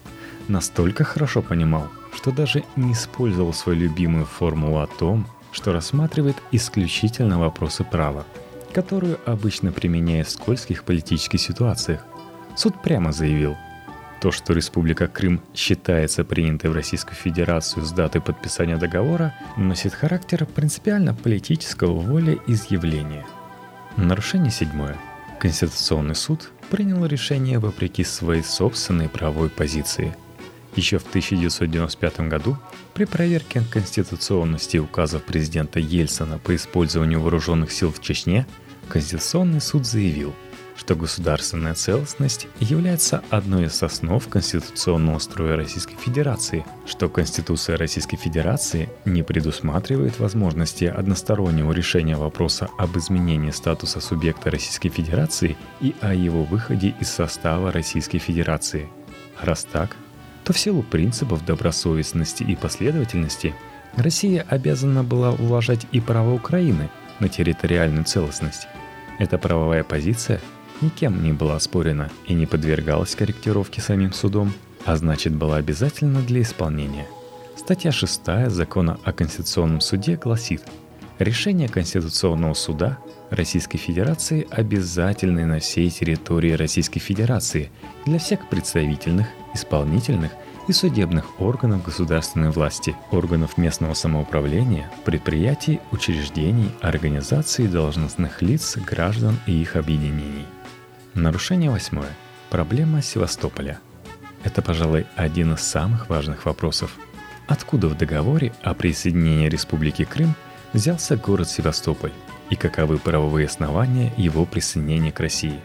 Настолько 0.48 1.04
хорошо 1.04 1.42
понимал, 1.42 1.88
что 2.14 2.30
даже 2.30 2.64
не 2.76 2.92
использовал 2.92 3.52
свою 3.52 3.80
любимую 3.80 4.26
формулу 4.26 4.78
о 4.78 4.86
том, 4.86 5.26
что 5.52 5.72
рассматривает 5.72 6.36
исключительно 6.52 7.38
вопросы 7.38 7.82
права, 7.82 8.26
которую 8.72 9.18
обычно 9.24 9.72
применяет 9.72 10.28
в 10.28 10.32
скользких 10.32 10.84
политических 10.84 11.40
ситуациях. 11.40 12.04
Суд 12.56 12.82
прямо 12.82 13.12
заявил– 13.12 13.56
то, 14.20 14.32
что 14.32 14.52
Республика 14.52 15.06
Крым 15.06 15.42
считается 15.54 16.24
принятой 16.24 16.70
в 16.70 16.74
Российскую 16.74 17.14
Федерацию 17.14 17.84
с 17.84 17.92
даты 17.92 18.20
подписания 18.20 18.76
договора, 18.76 19.34
носит 19.56 19.94
характер 19.94 20.46
принципиально 20.46 21.14
политического 21.14 22.00
волеизъявления. 22.00 23.24
Нарушение 23.96 24.50
седьмое. 24.50 24.96
Конституционный 25.38 26.14
суд 26.14 26.50
принял 26.70 27.04
решение 27.06 27.58
вопреки 27.58 28.04
своей 28.04 28.42
собственной 28.42 29.08
правовой 29.08 29.50
позиции. 29.50 30.16
Еще 30.74 30.98
в 30.98 31.06
1995 31.08 32.20
году 32.20 32.58
при 32.94 33.04
проверке 33.04 33.62
конституционности 33.70 34.76
указов 34.76 35.24
президента 35.24 35.78
Ельцина 35.78 36.38
по 36.38 36.54
использованию 36.54 37.20
вооруженных 37.20 37.72
сил 37.72 37.92
в 37.92 38.00
Чечне 38.00 38.46
Конституционный 38.88 39.60
суд 39.60 39.86
заявил– 39.86 40.34
что 40.76 40.94
государственная 40.94 41.74
целостность 41.74 42.48
является 42.60 43.22
одной 43.30 43.64
из 43.64 43.82
основ 43.82 44.26
конституционного 44.28 45.18
строя 45.18 45.56
Российской 45.56 45.96
Федерации, 45.96 46.64
что 46.86 47.08
Конституция 47.08 47.76
Российской 47.76 48.16
Федерации 48.16 48.88
не 49.04 49.22
предусматривает 49.22 50.18
возможности 50.18 50.84
одностороннего 50.84 51.72
решения 51.72 52.16
вопроса 52.16 52.68
об 52.78 52.96
изменении 52.98 53.50
статуса 53.50 54.00
субъекта 54.00 54.50
Российской 54.50 54.90
Федерации 54.90 55.56
и 55.80 55.94
о 56.00 56.14
его 56.14 56.44
выходе 56.44 56.94
из 57.00 57.08
состава 57.08 57.72
Российской 57.72 58.18
Федерации. 58.18 58.88
Раз 59.40 59.64
так, 59.64 59.96
то 60.44 60.52
в 60.52 60.58
силу 60.58 60.82
принципов 60.82 61.44
добросовестности 61.44 62.42
и 62.42 62.54
последовательности 62.54 63.54
Россия 63.96 64.44
обязана 64.48 65.02
была 65.02 65.32
уважать 65.32 65.86
и 65.90 66.00
право 66.00 66.34
Украины 66.34 66.90
на 67.18 67.28
территориальную 67.28 68.04
целостность. 68.04 68.68
Эта 69.18 69.38
правовая 69.38 69.82
позиция– 69.82 70.40
никем 70.80 71.22
не 71.22 71.32
была 71.32 71.56
оспорена 71.56 72.10
и 72.26 72.34
не 72.34 72.46
подвергалась 72.46 73.14
корректировке 73.14 73.80
самим 73.80 74.12
судом, 74.12 74.52
а 74.84 74.96
значит 74.96 75.34
была 75.34 75.56
обязательна 75.56 76.20
для 76.20 76.42
исполнения. 76.42 77.06
Статья 77.56 77.92
6 77.92 78.48
Закона 78.48 78.98
о 79.04 79.12
Конституционном 79.12 79.80
суде 79.80 80.16
гласит, 80.16 80.62
решение 81.18 81.68
Конституционного 81.68 82.54
суда 82.54 82.98
Российской 83.30 83.78
Федерации 83.78 84.46
обязательны 84.50 85.46
на 85.46 85.58
всей 85.58 85.90
территории 85.90 86.52
Российской 86.52 87.00
Федерации 87.00 87.70
для 88.04 88.18
всех 88.18 88.48
представительных, 88.48 89.26
исполнительных 89.54 90.32
и 90.68 90.72
судебных 90.72 91.40
органов 91.40 91.84
государственной 91.84 92.50
власти, 92.50 92.96
органов 93.10 93.56
местного 93.56 93.94
самоуправления, 93.94 94.90
предприятий, 95.04 95.80
учреждений, 95.92 96.70
организаций, 96.80 97.68
должностных 97.68 98.42
лиц, 98.42 98.76
граждан 98.76 99.38
и 99.46 99.52
их 99.52 99.76
объединений. 99.76 100.46
Нарушение 101.16 101.70
восьмое. 101.70 102.10
Проблема 102.50 103.00
Севастополя. 103.00 103.80
Это, 104.44 104.60
пожалуй, 104.60 105.06
один 105.16 105.54
из 105.54 105.62
самых 105.62 106.10
важных 106.10 106.44
вопросов. 106.44 106.94
Откуда 107.48 107.88
в 107.88 107.96
договоре 107.96 108.52
о 108.60 108.74
присоединении 108.74 109.48
Республики 109.48 110.04
Крым 110.04 110.34
взялся 110.74 111.16
город 111.16 111.48
Севастополь 111.48 112.12
и 112.50 112.54
каковы 112.54 112.98
правовые 112.98 113.46
основания 113.46 114.12
его 114.18 114.44
присоединения 114.44 115.10
к 115.10 115.18
России? 115.18 115.58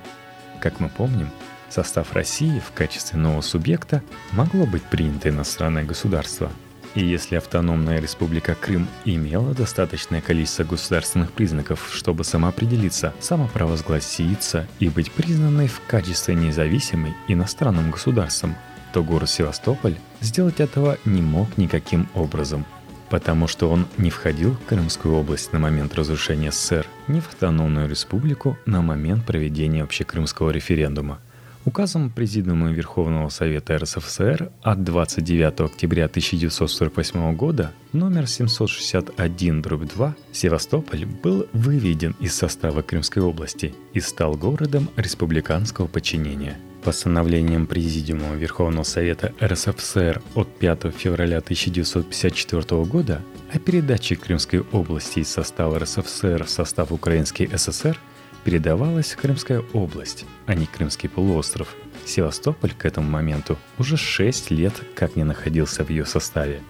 Как 0.62 0.80
мы 0.80 0.88
помним, 0.88 1.30
состав 1.70 2.14
России 2.14 2.62
в 2.66 2.72
качестве 2.72 3.20
нового 3.20 3.42
субъекта 3.42 4.02
могло 4.32 4.66
быть 4.66 4.84
принято 4.84 5.28
иностранное 5.28 5.84
государство– 5.84 6.50
и 6.96 7.06
если 7.06 7.36
автономная 7.36 8.00
республика 8.00 8.56
Крым 8.56 8.88
имела 9.06 9.54
достаточное 9.54 10.22
количество 10.22 10.64
государственных 10.64 11.32
признаков, 11.32 11.90
чтобы 11.94 12.24
самоопределиться, 12.24 13.14
самопровозгласиться 13.20 14.68
и 14.80 14.90
быть 14.90 15.12
признанной 15.12 15.68
в 15.68 15.82
качестве 15.88 16.36
независимой 16.36 17.14
иностранным 17.28 17.92
государством, 17.92 18.56
то 18.94 19.04
город 19.04 19.30
Севастополь 19.30 19.96
сделать 20.20 20.60
этого 20.60 20.98
не 21.06 21.22
мог 21.22 21.58
никаким 21.58 22.08
образом, 22.14 22.66
потому 23.10 23.48
что 23.48 23.70
он 23.70 23.88
не 23.98 24.10
входил 24.10 24.54
в 24.54 24.66
Крымскую 24.66 25.16
область 25.16 25.54
на 25.54 25.60
момент 25.60 25.96
разрушения 25.96 26.52
СССР, 26.52 26.86
ни 27.08 27.22
в 27.22 27.28
автономную 27.28 27.90
республику 27.90 28.58
на 28.66 28.82
момент 28.82 29.26
проведения 29.26 29.84
общекрымского 29.84 30.50
референдума– 30.52 31.20
Указом 31.63 32.10
Президиума 32.10 32.71
Верховного 32.71 33.30
Совета 33.30 33.78
РСФСР 33.78 34.52
от 34.63 34.84
29 34.84 35.62
октября 35.62 36.06
1948 36.06 37.36
года 37.36 37.71
номер 37.93 38.24
761-2 38.24 40.13
Севастополь 40.32 41.06
был 41.06 41.45
выведен 41.54 42.15
из 42.19 42.34
состава 42.34 42.82
Крымской 42.82 43.21
области 43.21 43.76
и 43.93 44.00
стал 44.00 44.34
городом 44.34 44.89
республиканского 44.95 45.86
подчинения. 45.86 46.58
Постановлением 46.84 47.67
Президиума 47.67 48.34
Верховного 48.34 48.84
Совета 48.84 49.32
РСФСР 49.39 50.19
от 50.34 50.47
5 50.58 50.91
февраля 50.97 51.38
1954 51.38 52.84
года 52.86 53.21
о 53.54 53.60
передаче 53.60 54.15
Крымской 54.15 54.62
области 54.71 55.19
из 55.19 55.28
состава 55.28 55.78
РСФСР 55.78 56.45
в 56.45 56.50
состав 56.50 56.91
Украинской 56.91 57.47
ССР– 57.56 58.00
передавалась 58.44 59.16
Крымская 59.16 59.64
область, 59.74 60.26
а 60.46 60.56
не 60.56 60.66
Крымский 60.66 61.10
полуостров. 61.10 61.76
Севастополь 62.06 62.74
к 62.78 62.86
этому 62.86 63.10
моменту 63.10 63.58
уже 63.78 63.98
6 63.98 64.52
лет 64.52 64.74
как 64.96 65.16
не 65.16 65.24
находился 65.24 65.84
в 65.84 65.90
ее 65.90 66.06
составе. 66.06 66.62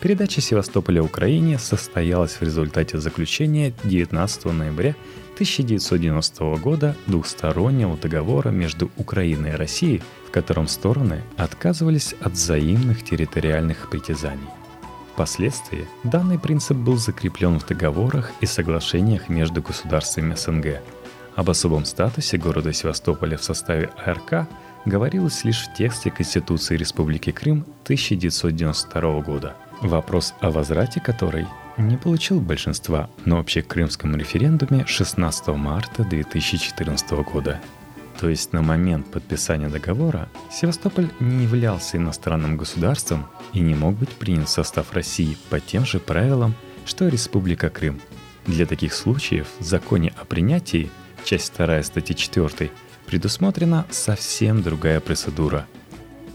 Передача 0.00 0.40
Севастополя 0.40 1.02
Украине 1.02 1.58
состоялась 1.58 2.32
в 2.32 2.42
результате 2.42 2.98
заключения 2.98 3.74
19 3.84 4.46
ноября 4.46 4.96
1990 5.34 6.56
года 6.56 6.96
двухстороннего 7.06 7.96
договора 7.96 8.48
между 8.48 8.90
Украиной 8.96 9.50
и 9.50 9.56
Россией, 9.56 10.02
в 10.26 10.30
котором 10.30 10.68
стороны 10.68 11.22
отказывались 11.36 12.14
от 12.20 12.32
взаимных 12.32 13.04
территориальных 13.04 13.90
притязаний. 13.90 14.48
Впоследствии 15.12 15.86
данный 16.02 16.38
принцип 16.38 16.78
был 16.78 16.96
закреплен 16.96 17.60
в 17.60 17.66
договорах 17.66 18.32
и 18.40 18.46
соглашениях 18.46 19.28
между 19.28 19.60
государствами 19.60 20.34
СНГ– 20.34 20.80
об 21.36 21.50
особом 21.50 21.84
статусе 21.84 22.36
города 22.36 22.72
Севастополя 22.72 23.36
в 23.36 23.44
составе 23.44 23.90
АРК 24.04 24.48
говорилось 24.84 25.44
лишь 25.44 25.62
в 25.62 25.74
тексте 25.74 26.10
Конституции 26.10 26.76
Республики 26.76 27.30
Крым 27.30 27.64
1992 27.84 29.20
года. 29.20 29.54
Вопрос 29.80 30.34
о 30.40 30.50
возврате 30.50 31.00
которой 31.00 31.46
не 31.76 31.96
получил 31.96 32.40
большинства 32.40 33.08
на 33.24 33.38
общекрымском 33.38 34.14
референдуме 34.16 34.84
16 34.86 35.48
марта 35.48 36.04
2014 36.04 37.10
года. 37.12 37.60
То 38.20 38.28
есть 38.28 38.52
на 38.52 38.60
момент 38.60 39.10
подписания 39.10 39.68
договора 39.68 40.28
Севастополь 40.50 41.08
не 41.20 41.44
являлся 41.44 41.96
иностранным 41.96 42.58
государством 42.58 43.26
и 43.54 43.60
не 43.60 43.74
мог 43.74 43.96
быть 43.96 44.10
принят 44.10 44.48
в 44.48 44.52
состав 44.52 44.92
России 44.92 45.38
по 45.48 45.58
тем 45.58 45.86
же 45.86 46.00
правилам, 46.00 46.54
что 46.84 47.06
и 47.06 47.10
Республика 47.10 47.70
Крым. 47.70 48.00
Для 48.46 48.66
таких 48.66 48.92
случаев 48.92 49.46
в 49.58 49.64
законе 49.64 50.12
о 50.20 50.24
принятии 50.24 50.90
часть 51.24 51.56
2 51.56 51.82
статьи 51.82 52.16
4, 52.16 52.70
предусмотрена 53.06 53.86
совсем 53.90 54.62
другая 54.62 55.00
процедура. 55.00 55.66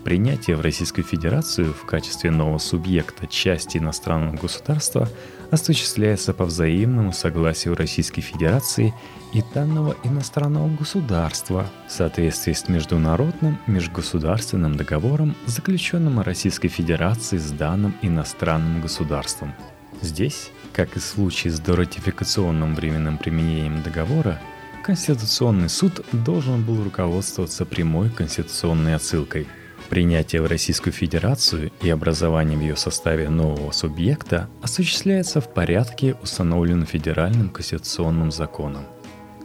Принятие 0.03 0.55
в 0.55 0.61
Российскую 0.61 1.03
Федерацию 1.03 1.73
в 1.73 1.85
качестве 1.85 2.29
нового 2.29 2.59
субъекта 2.59 3.25
части 3.25 3.79
иностранного 3.79 4.35
государства 4.35 5.09
осуществляется 5.49 6.31
по 6.33 6.45
взаимному 6.45 7.11
согласию 7.11 7.75
Российской 7.75 8.21
Федерации 8.21 8.93
и 9.33 9.43
данного 9.53 9.95
иностранного 10.03 10.69
государства 10.75 11.65
в 11.87 11.91
соответствии 11.91 12.53
с 12.53 12.67
международным 12.67 13.57
межгосударственным 13.65 14.77
договором, 14.77 15.35
заключенным 15.47 16.21
Российской 16.21 16.67
Федерацией 16.67 17.39
с 17.41 17.51
данным 17.51 17.95
иностранным 18.03 18.81
государством. 18.81 19.55
Здесь, 20.01 20.51
как 20.71 20.95
и 20.95 20.99
в 20.99 21.03
случае 21.03 21.51
с 21.51 21.59
доратификационным 21.59 22.75
временным 22.75 23.17
применением 23.17 23.81
договора, 23.81 24.39
Конституционный 24.85 25.67
суд 25.67 26.05
должен 26.11 26.63
был 26.63 26.83
руководствоваться 26.83 27.65
прямой 27.65 28.11
конституционной 28.11 28.95
отсылкой– 28.95 29.47
Принятие 29.89 30.41
в 30.41 30.47
Российскую 30.47 30.93
Федерацию 30.93 31.71
и 31.81 31.89
образование 31.89 32.57
в 32.57 32.61
ее 32.61 32.75
составе 32.75 33.29
нового 33.29 33.71
субъекта 33.71 34.49
осуществляется 34.63 35.41
в 35.41 35.53
порядке, 35.53 36.15
установленном 36.23 36.87
Федеральным 36.87 37.49
конституционным 37.49 38.31
законом. 38.31 38.83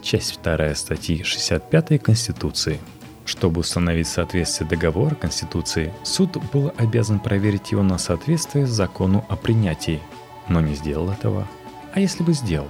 Часть 0.03 0.41
2 0.43 0.75
статьи 0.75 1.23
65 1.23 2.03
Конституции. 2.03 2.81
Чтобы 3.27 3.61
установить 3.61 4.09
соответствие 4.09 4.69
договора 4.69 5.15
Конституции, 5.15 5.93
суд 6.05 6.39
был 6.53 6.73
обязан 6.79 7.21
проверить 7.21 7.71
его 7.71 7.83
на 7.83 7.99
соответствие 7.99 8.67
закону 8.67 9.27
о 9.29 9.37
принятии, 9.37 10.01
но 10.49 10.63
не 10.63 10.75
сделал 10.75 11.11
этого. 11.11 11.47
А 11.93 12.01
если 12.01 12.23
бы 12.23 12.33
сделал? 12.33 12.69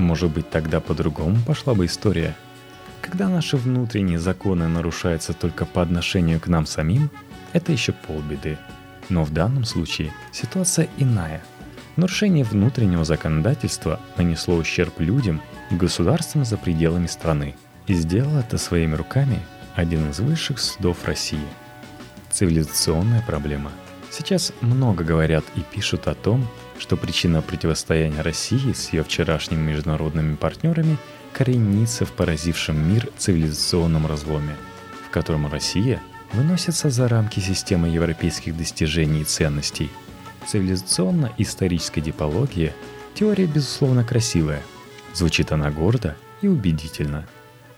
Может 0.00 0.30
быть, 0.30 0.50
тогда 0.50 0.80
по-другому 0.80 1.36
пошла 1.46 1.74
бы 1.74 1.86
история– 1.86 2.34
когда 3.00 3.28
наши 3.28 3.56
внутренние 3.56 4.18
законы 4.18 4.68
нарушаются 4.68 5.32
только 5.32 5.64
по 5.64 5.82
отношению 5.82 6.40
к 6.40 6.48
нам 6.48 6.66
самим, 6.66 7.10
это 7.52 7.72
еще 7.72 7.92
полбеды. 7.92 8.58
Но 9.08 9.24
в 9.24 9.32
данном 9.32 9.64
случае 9.64 10.12
ситуация 10.32 10.88
иная. 10.98 11.42
Нарушение 11.96 12.44
внутреннего 12.44 13.04
законодательства 13.04 14.00
нанесло 14.16 14.56
ущерб 14.56 15.00
людям 15.00 15.40
и 15.70 15.74
государствам 15.74 16.44
за 16.44 16.56
пределами 16.56 17.06
страны. 17.06 17.56
И 17.86 17.94
сделал 17.94 18.36
это 18.36 18.58
своими 18.58 18.94
руками 18.94 19.40
один 19.74 20.10
из 20.10 20.20
высших 20.20 20.60
судов 20.60 21.04
России. 21.04 21.40
Цивилизационная 22.30 23.24
проблема. 23.26 23.72
Сейчас 24.10 24.52
много 24.60 25.02
говорят 25.02 25.44
и 25.56 25.62
пишут 25.62 26.06
о 26.06 26.14
том, 26.14 26.46
что 26.80 26.96
причина 26.96 27.42
противостояния 27.42 28.22
России 28.22 28.72
с 28.72 28.92
ее 28.92 29.04
вчерашними 29.04 29.60
международными 29.60 30.34
партнерами– 30.34 30.96
коренится 31.32 32.04
в 32.04 32.12
поразившем 32.12 32.76
мир 32.92 33.08
цивилизационном 33.16 34.06
разломе, 34.06 34.56
в 35.06 35.10
котором 35.10 35.50
Россия 35.50 36.02
выносится 36.32 36.90
за 36.90 37.08
рамки 37.08 37.40
системы 37.40 37.88
европейских 37.88 38.56
достижений 38.56 39.22
и 39.22 39.24
ценностей. 39.24 39.90
Цивилизационно-историческая 40.46 42.00
типология– 42.00 42.74
теория, 43.14 43.46
безусловно, 43.46 44.04
красивая. 44.04 44.62
Звучит 45.14 45.52
она 45.52 45.70
гордо 45.70 46.16
и 46.40 46.48
убедительно. 46.48 47.26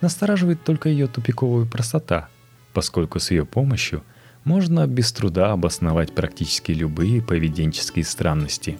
Настораживает 0.00 0.62
только 0.64 0.88
ее 0.88 1.06
тупиковая 1.06 1.64
простота, 1.64 2.28
поскольку 2.72 3.20
с 3.20 3.30
ее 3.30 3.44
помощью 3.46 4.02
можно 4.44 4.86
без 4.86 5.12
труда 5.12 5.52
обосновать 5.52 6.14
практически 6.14 6.72
любые 6.72 7.22
поведенческие 7.22 8.04
странности. 8.04 8.78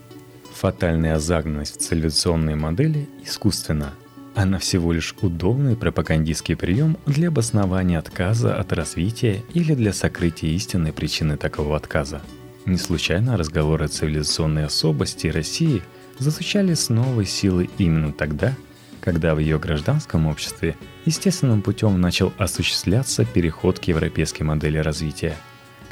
Фатальная 0.54 1.18
загнанность 1.18 1.76
в 1.76 1.82
цивилизационные 1.82 2.56
модели 2.56 3.08
искусственна– 3.24 3.92
она 4.34 4.58
всего 4.58 4.92
лишь 4.92 5.14
удобный 5.20 5.76
пропагандистский 5.76 6.56
прием 6.56 6.96
для 7.04 7.28
обоснования 7.28 7.98
отказа 7.98 8.56
от 8.56 8.72
развития 8.72 9.42
или 9.52 9.74
для 9.74 9.92
сокрытия 9.92 10.50
истинной 10.50 10.92
причины 10.92 11.36
такого 11.36 11.76
отказа. 11.76 12.22
Не 12.64 12.78
случайно 12.78 13.36
разговоры 13.36 13.86
о 13.86 13.88
цивилизационной 13.88 14.64
особости 14.64 15.26
России 15.26 15.82
зазвучали 16.18 16.72
с 16.72 16.88
новой 16.88 17.26
силой 17.26 17.68
именно 17.76 18.12
тогда, 18.12 18.54
когда 19.02 19.34
в 19.34 19.38
ее 19.38 19.58
гражданском 19.58 20.26
обществе 20.26 20.76
естественным 21.04 21.60
путем 21.60 22.00
начал 22.00 22.32
осуществляться 22.38 23.26
переход 23.26 23.80
к 23.80 23.84
европейской 23.84 24.44
модели 24.44 24.78
развития, 24.78 25.36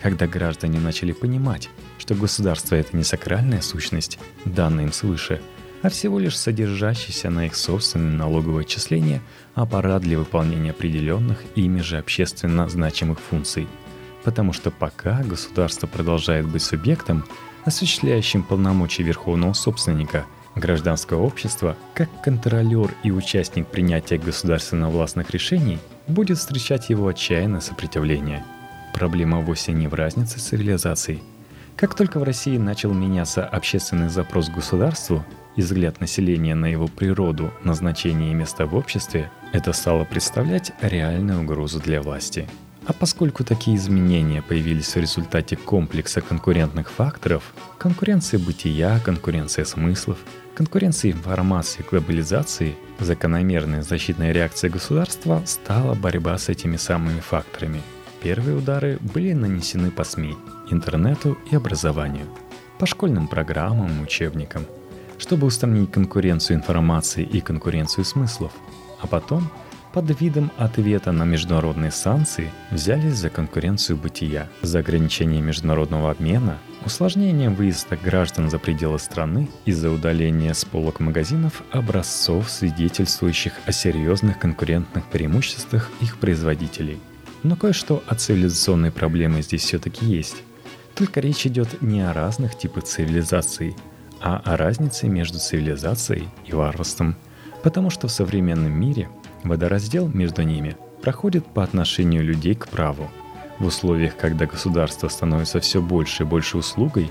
когда 0.01 0.27
граждане 0.27 0.79
начали 0.79 1.13
понимать, 1.13 1.69
что 2.11 2.19
государство 2.19 2.75
это 2.75 2.97
не 2.97 3.05
сакральная 3.05 3.61
сущность, 3.61 4.19
данная 4.45 4.85
им 4.85 4.93
свыше– 4.93 5.41
а 5.83 5.89
всего 5.89 6.19
лишь 6.19 6.37
содержащийся 6.37 7.31
на 7.31 7.47
их 7.47 7.57
собственное 7.57 8.17
налоговое 8.17 8.63
отчисление 8.63 9.23
аппарат 9.55 10.03
для 10.03 10.19
выполнения 10.19 10.73
определенных 10.73 11.43
ими 11.55 11.81
же 11.81 11.99
общественно 11.99 12.69
значимых 12.69 13.19
функций. 13.19 13.67
Потому 14.25 14.53
что 14.53 14.71
пока 14.71 15.23
государство 15.23 15.87
продолжает 15.87 16.47
быть 16.47 16.63
субъектом, 16.63 17.25
осуществляющим 17.65 18.43
полномочия 18.43 19.05
верховного 19.05 19.55
собственника, 19.55 20.27
гражданское 20.55 21.19
общество, 21.19 21.77
как 21.95 22.11
контролер 22.23 22.95
и 23.03 23.11
участник 23.11 23.67
принятия 23.69 24.19
государственно-властных 24.19 25.31
решений, 25.31 25.79
будет 26.07 26.39
встречать 26.39 26.91
его 26.91 27.09
отчаянное 27.09 27.61
сопротивление. 27.61 28.45
Проблема 28.93 29.41
вовсе 29.41 29.73
не 29.73 29.89
в 29.89 29.95
разнице 29.95 30.41
цивилизаций. 30.41 31.23
Как 31.81 31.95
только 31.95 32.21
в 32.21 32.25
России 32.25 32.59
начал 32.59 32.93
меняться 32.93 33.43
общественный 33.43 34.11
запрос 34.11 34.51
к 34.51 34.55
государству, 34.55 35.25
и 35.57 35.63
взгляд 35.63 35.99
населения 35.99 36.55
на 36.55 36.67
его 36.67 36.89
природу, 36.89 37.55
назначение 37.65 38.33
и 38.33 38.35
место 38.35 38.67
в 38.67 38.77
обществе, 38.77 39.31
это 39.55 39.73
стало 39.73 40.05
представлять 40.05 40.73
реальную 40.83 41.41
угрозу 41.41 41.81
для 41.81 42.03
власти. 42.03 42.47
А 42.85 42.93
поскольку 42.93 43.45
такие 43.45 43.79
изменения 43.79 44.43
появились 44.43 44.95
в 44.95 44.99
результате 44.99 45.57
комплекса 45.57 46.21
конкурентных 46.21 46.91
факторов, 46.91 47.55
конкуренции 47.79 48.37
бытия, 48.37 49.01
конкуренция 49.03 49.65
смыслов, 49.65 50.19
конкуренции 50.55 51.13
информации, 51.13 51.83
глобализации, 51.91 52.77
закономерная 52.99 53.81
защитная 53.81 54.33
реакция 54.33 54.69
государства 54.69 55.43
стала 55.47 55.95
борьба 55.95 56.37
с 56.37 56.51
этими 56.51 56.77
самыми 56.77 57.21
факторами. 57.21 57.81
Первые 58.23 58.59
удары 58.59 58.99
были 59.01 59.33
нанесены 59.33 59.91
по 59.91 60.05
СМИ, 60.05 60.37
интернету 60.73 61.39
и 61.51 61.57
образованию, 61.57 62.27
по 62.79 62.87
школьным 62.87 63.29
программам, 63.29 64.01
учебникам– 64.03 64.65
чтобы 65.21 65.47
устранить 65.47 65.93
конкуренцию 65.93 66.57
информации 66.57 67.23
и 67.23 67.41
конкуренцию 67.41 68.05
смыслов. 68.05 68.53
А 69.01 69.07
потом, 69.07 69.51
под 69.93 70.19
видом 70.21 70.51
ответа 70.57 71.13
на 71.13 71.25
международные 71.25 71.91
санкции, 71.91 72.51
взялись 72.71 73.15
за 73.15 73.29
конкуренцию 73.29 73.99
бытия, 73.99 74.49
за 74.63 74.79
ограничение 74.79 75.43
международного 75.43 76.11
обмена, 76.11 76.59
усложнение 76.87 77.51
выезда 77.51 77.97
граждан 77.97 78.51
за 78.51 78.59
пределы 78.59 78.99
страны 78.99 79.49
и 79.67 79.73
за 79.73 79.91
удаление 79.91 80.55
с 80.55 80.65
полок 80.65 81.01
магазинов 81.01 81.63
образцов, 81.71 82.49
свидетельствующих 82.49 83.53
о 83.67 83.73
серьезных 83.73 84.39
конкурентных 84.39 85.05
преимуществах 85.05 85.91
их 86.01 86.17
производителей. 86.19 86.99
Но 87.43 87.57
кое-что 87.57 88.03
от 88.07 88.21
цивилизационной 88.21 88.91
проблемы 88.91 89.43
здесь 89.43 89.65
все-таки 89.65 90.07
есть. 90.07 90.43
Только 91.01 91.21
речь 91.21 91.47
идет 91.47 91.81
не 91.81 92.03
о 92.03 92.13
разных 92.13 92.59
типах 92.59 92.85
цивилизаций, 92.85 93.75
а 94.21 94.37
о 94.45 94.59
разнице 94.59 95.09
между 95.09 95.39
цивилизацией 95.39 96.29
и 96.45 96.53
варварством, 96.53 97.17
потому 97.63 97.89
что 97.89 98.07
в 98.07 98.13
современном 98.13 98.79
мире 98.79 99.09
водораздел 99.43 100.09
между 100.09 100.43
ними 100.43 100.77
проходит 101.01 101.47
по 101.47 101.65
отношению 101.65 102.23
людей 102.23 102.55
к 102.55 102.69
праву. 102.69 103.11
В 103.59 103.65
условиях, 103.65 104.15
когда 104.19 104.45
государство 104.45 105.09
становится 105.09 105.61
все 105.61 105.81
больше 105.81 106.25
и 106.25 106.27
больше 106.27 106.59
услугой, 106.59 107.11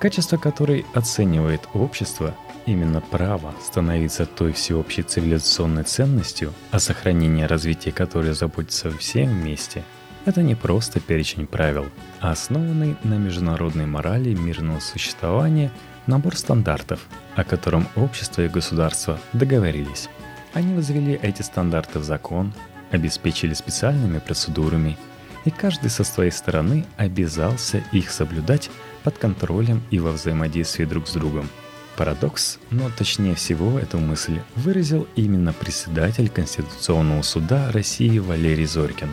качество 0.00 0.36
которой 0.36 0.84
оценивает 0.92 1.62
общество, 1.72 2.34
именно 2.66 3.00
право 3.00 3.54
становится 3.62 4.26
той 4.26 4.52
всеобщей 4.52 5.00
цивилизационной 5.00 5.84
ценностью, 5.84 6.52
о 6.72 6.78
сохранении 6.78 7.44
развития 7.44 7.90
которой 7.90 8.34
заботится 8.34 8.90
все 8.90 9.24
вместе. 9.24 9.82
Это 10.26 10.42
не 10.42 10.54
просто 10.54 11.00
перечень 11.00 11.46
правил, 11.46 11.86
а 12.20 12.32
основанный 12.32 12.96
на 13.04 13.14
международной 13.14 13.86
морали 13.86 14.34
мирного 14.34 14.80
существования– 14.80 15.70
набор 16.06 16.36
стандартов, 16.36 17.06
о 17.36 17.44
котором 17.44 17.88
общество 17.96 18.42
и 18.42 18.48
государство 18.48 19.18
договорились. 19.32 20.08
Они 20.52 20.74
возвели 20.74 21.18
эти 21.22 21.42
стандарты 21.42 22.00
в 22.00 22.04
закон, 22.04 22.52
обеспечили 22.90 23.54
специальными 23.54 24.18
процедурами, 24.18 24.98
и 25.44 25.50
каждый 25.50 25.90
со 25.90 26.04
своей 26.04 26.32
стороны 26.32 26.84
обязался 26.96 27.82
их 27.92 28.10
соблюдать 28.10 28.70
под 29.04 29.16
контролем 29.16 29.82
и 29.90 29.98
во 29.98 30.12
взаимодействии 30.12 30.84
друг 30.84 31.06
с 31.08 31.12
другом. 31.12 31.48
Парадокс, 31.96 32.58
но 32.70 32.90
точнее 32.96 33.34
всего 33.34 33.78
эту 33.78 33.98
мысль 33.98 34.40
выразил 34.56 35.06
именно 35.16 35.52
председатель 35.52 36.28
Конституционного 36.28 37.22
суда 37.22 37.70
России 37.72 38.18
Валерий 38.18 38.66
Зорькин. 38.66 39.10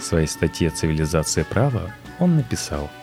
В 0.00 0.04
своей 0.04 0.26
статье 0.26 0.70
«Цивилизация 0.70 1.44
права» 1.44 1.92
он 2.18 2.36
написал– 2.36 2.90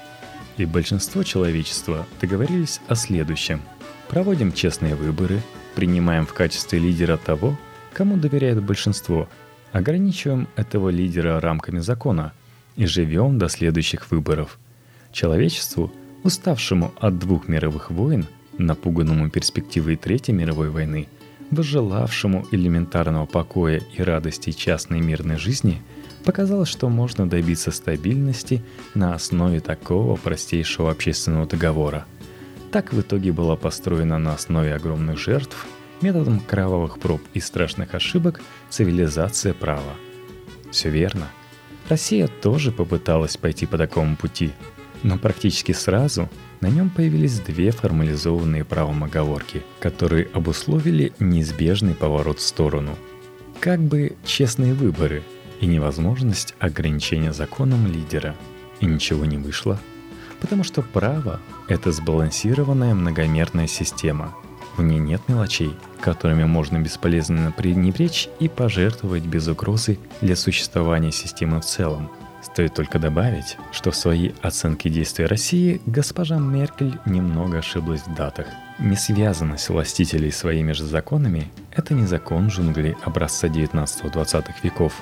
и 0.57 0.65
большинство 0.65 1.23
человечества 1.23 2.05
договорились 2.19 2.81
о 2.87 2.95
следующем. 2.95 3.61
Проводим 4.09 4.51
честные 4.51 4.95
выборы, 4.95 5.41
принимаем 5.75 6.25
в 6.25 6.33
качестве 6.33 6.79
лидера 6.79 7.17
того, 7.17 7.57
кому 7.93 8.17
доверяет 8.17 8.63
большинство, 8.63 9.29
ограничиваем 9.71 10.47
этого 10.55 10.89
лидера 10.89 11.39
рамками 11.39 11.79
закона 11.79 12.33
и 12.75 12.85
живем 12.85 13.37
до 13.37 13.49
следующих 13.49 14.09
выборов. 14.11 14.57
Человечеству, 15.11 15.91
уставшему 16.23 16.93
от 16.99 17.19
двух 17.19 17.47
мировых 17.47 17.91
войн, 17.91 18.25
напуганному 18.57 19.29
перспективой 19.29 19.95
Третьей 19.95 20.33
мировой 20.33 20.69
войны, 20.69 21.07
возжелавшему 21.51 22.47
элементарного 22.51 23.25
покоя 23.25 23.81
и 23.95 24.01
радости 24.01 24.51
частной 24.51 25.01
мирной 25.01 25.37
жизни, 25.37 25.81
показалось, 26.27 26.67
что 26.67 26.89
можно 26.89 27.25
добиться 27.25 27.71
стабильности 27.71 28.61
на 28.93 29.13
основе 29.13 29.61
такого 29.61 30.17
простейшего 30.17 30.91
общественного 30.91 31.47
договора. 31.47 32.05
Так 32.69 32.91
в 32.91 32.99
итоге 32.99 33.31
была 33.31 33.55
построена 33.55 34.17
на 34.19 34.33
основе 34.33 34.75
огромных 34.75 35.17
жертв, 35.17 35.65
методом 36.01 36.41
кровавых 36.41 36.99
проб 36.99 37.21
и 37.33 37.39
страшных 37.39 37.95
ошибок 37.95 38.41
цивилизация 38.69 39.53
права. 39.53 39.93
Все 40.69 40.89
верно. 40.89 41.29
Россия 41.87 42.27
тоже 42.27 42.73
попыталась 42.73 43.37
пойти 43.37 43.65
по 43.65 43.77
такому 43.77 44.17
пути, 44.17 44.51
но 45.03 45.17
практически 45.17 45.71
сразу 45.71 46.27
на 46.59 46.67
нем 46.67 46.89
появились 46.89 47.39
две 47.39 47.71
формализованные 47.71 48.65
правом 48.65 49.05
оговорки, 49.05 49.63
которые 49.79 50.27
обусловили 50.33 51.13
неизбежный 51.19 51.95
поворот 51.95 52.39
в 52.39 52.45
сторону. 52.45 52.97
Как 53.61 53.79
бы 53.79 54.17
честные 54.25 54.73
выборы 54.73 55.23
и 55.59 55.65
невозможность 55.65 56.55
ограничения 56.59 57.33
законом 57.33 57.87
лидера. 57.87 58.35
И 58.79 58.85
ничего 58.85 59.25
не 59.25 59.37
вышло. 59.37 59.79
Потому 60.39 60.63
что 60.63 60.81
право— 60.81 61.39
это 61.67 61.91
сбалансированная 61.91 62.93
многомерная 62.93 63.67
система. 63.67 64.35
В 64.75 64.83
ней 64.83 64.99
нет 64.99 65.21
мелочей, 65.27 65.73
которыми 65.99 66.43
можно 66.43 66.77
бесполезно 66.77 67.51
пренебречь 67.51 68.29
и 68.39 68.47
пожертвовать 68.47 69.23
без 69.23 69.47
угрозы 69.47 69.97
для 70.21 70.35
существования 70.35 71.11
системы 71.11 71.61
в 71.61 71.65
целом— 71.65 72.11
Стоит 72.51 72.73
только 72.73 72.97
добавить, 72.97 73.57
что 73.71 73.91
в 73.91 73.95
своей 73.95 74.33
оценке 74.41 74.89
действий 74.89 75.25
России 75.25 75.81
госпожа 75.85 76.37
Меркель 76.37 76.97
немного 77.05 77.59
ошиблась 77.59 78.01
в 78.01 78.15
датах. 78.15 78.47
Несвязанность 78.79 79.69
властителей 79.69 80.31
своими 80.31 80.71
же 80.71 80.85
законами– 80.85 81.51
это 81.75 81.93
не 81.93 82.05
закон 82.05 82.47
джунглей 82.47 82.95
образца 83.03 83.47
19-20 83.47 84.45
веков. 84.63 84.93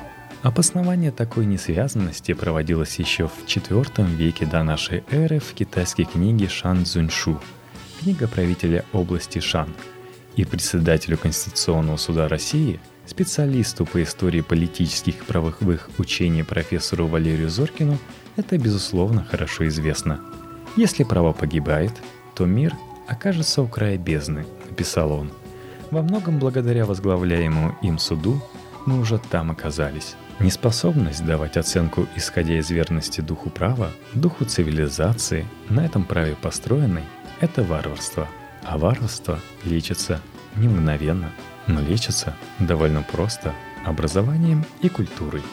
Обоснование 0.46 1.10
такой 1.10 1.48
несвязанности 1.48 2.36
проводилось 2.36 3.00
еще 3.00 3.28
в 3.28 3.48
IV 3.48 4.06
веке 4.16 4.46
до 4.46 4.62
нашей 4.62 5.04
эры 5.10 5.40
в 5.40 5.56
китайской 5.56 6.04
книге 6.04 6.48
Шан 6.48 6.86
Цзуньшу, 6.86 7.42
книга 8.00 8.28
правителя 8.28 8.86
области 8.94 9.40
Шан 9.40 9.74
и 10.36 10.46
председателю 10.46 11.18
Конституционного 11.18 11.98
суда 11.98 12.28
России– 12.28 12.80
Специалисту 13.08 13.88
по 13.88 14.04
истории 14.04 14.42
политических 14.42 15.16
и 15.16 15.26
правовых 15.26 15.90
учений 15.98 16.44
профессору 16.44 17.08
Валерию 17.08 17.50
Зоркину 17.50 17.98
это, 18.36 18.60
безусловно, 18.60 19.24
хорошо 19.24 19.68
известно. 19.68 20.20
Если 20.76 21.04
право 21.04 21.34
погибает, 21.34 21.94
то 22.36 22.46
мир 22.46 22.76
окажется 23.08 23.64
у 23.64 23.68
края 23.68 23.98
бездны, 23.98 24.46
написал 24.70 25.12
он. 25.12 25.32
Во 25.90 26.04
многом 26.04 26.38
благодаря 26.38 26.86
возглавляемому 26.86 27.76
им 27.82 27.98
суду 27.98 28.40
мы 28.86 29.00
уже 29.00 29.18
там 29.18 29.50
оказались. 29.50 30.16
Неспособность 30.40 31.26
давать 31.26 31.58
оценку, 31.58 32.08
исходя 32.16 32.58
из 32.58 32.70
верности 32.70 33.22
духу 33.22 33.50
права, 33.50 33.92
духу 34.14 34.46
цивилизации, 34.46 35.46
на 35.70 35.86
этом 35.86 36.04
праве 36.04 36.36
построенной, 36.36 37.04
это 37.40 37.64
варварство. 37.64 38.28
А 38.64 38.78
варварство 38.78 39.40
лечится 39.64 40.20
не 40.56 40.68
мгновенно– 40.68 41.32
но 41.68 41.82
лечится 41.82 42.36
довольно 42.60 43.02
просто 43.04 43.54
образованием 43.84 44.66
и 44.82 44.90
культурой. 44.90 45.44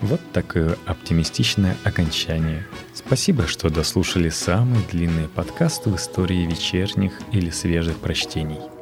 Вот 0.00 0.20
такое 0.32 0.76
оптимистичное 0.84 1.76
окончание. 1.82 2.66
Спасибо, 2.92 3.46
что 3.46 3.70
дослушали 3.70 4.28
самый 4.28 4.84
длинный 4.90 5.28
подкаст 5.28 5.86
в 5.86 5.96
истории 5.96 6.46
вечерних 6.46 7.18
или 7.32 7.50
свежих 7.50 7.96
прочтений– 7.96 8.60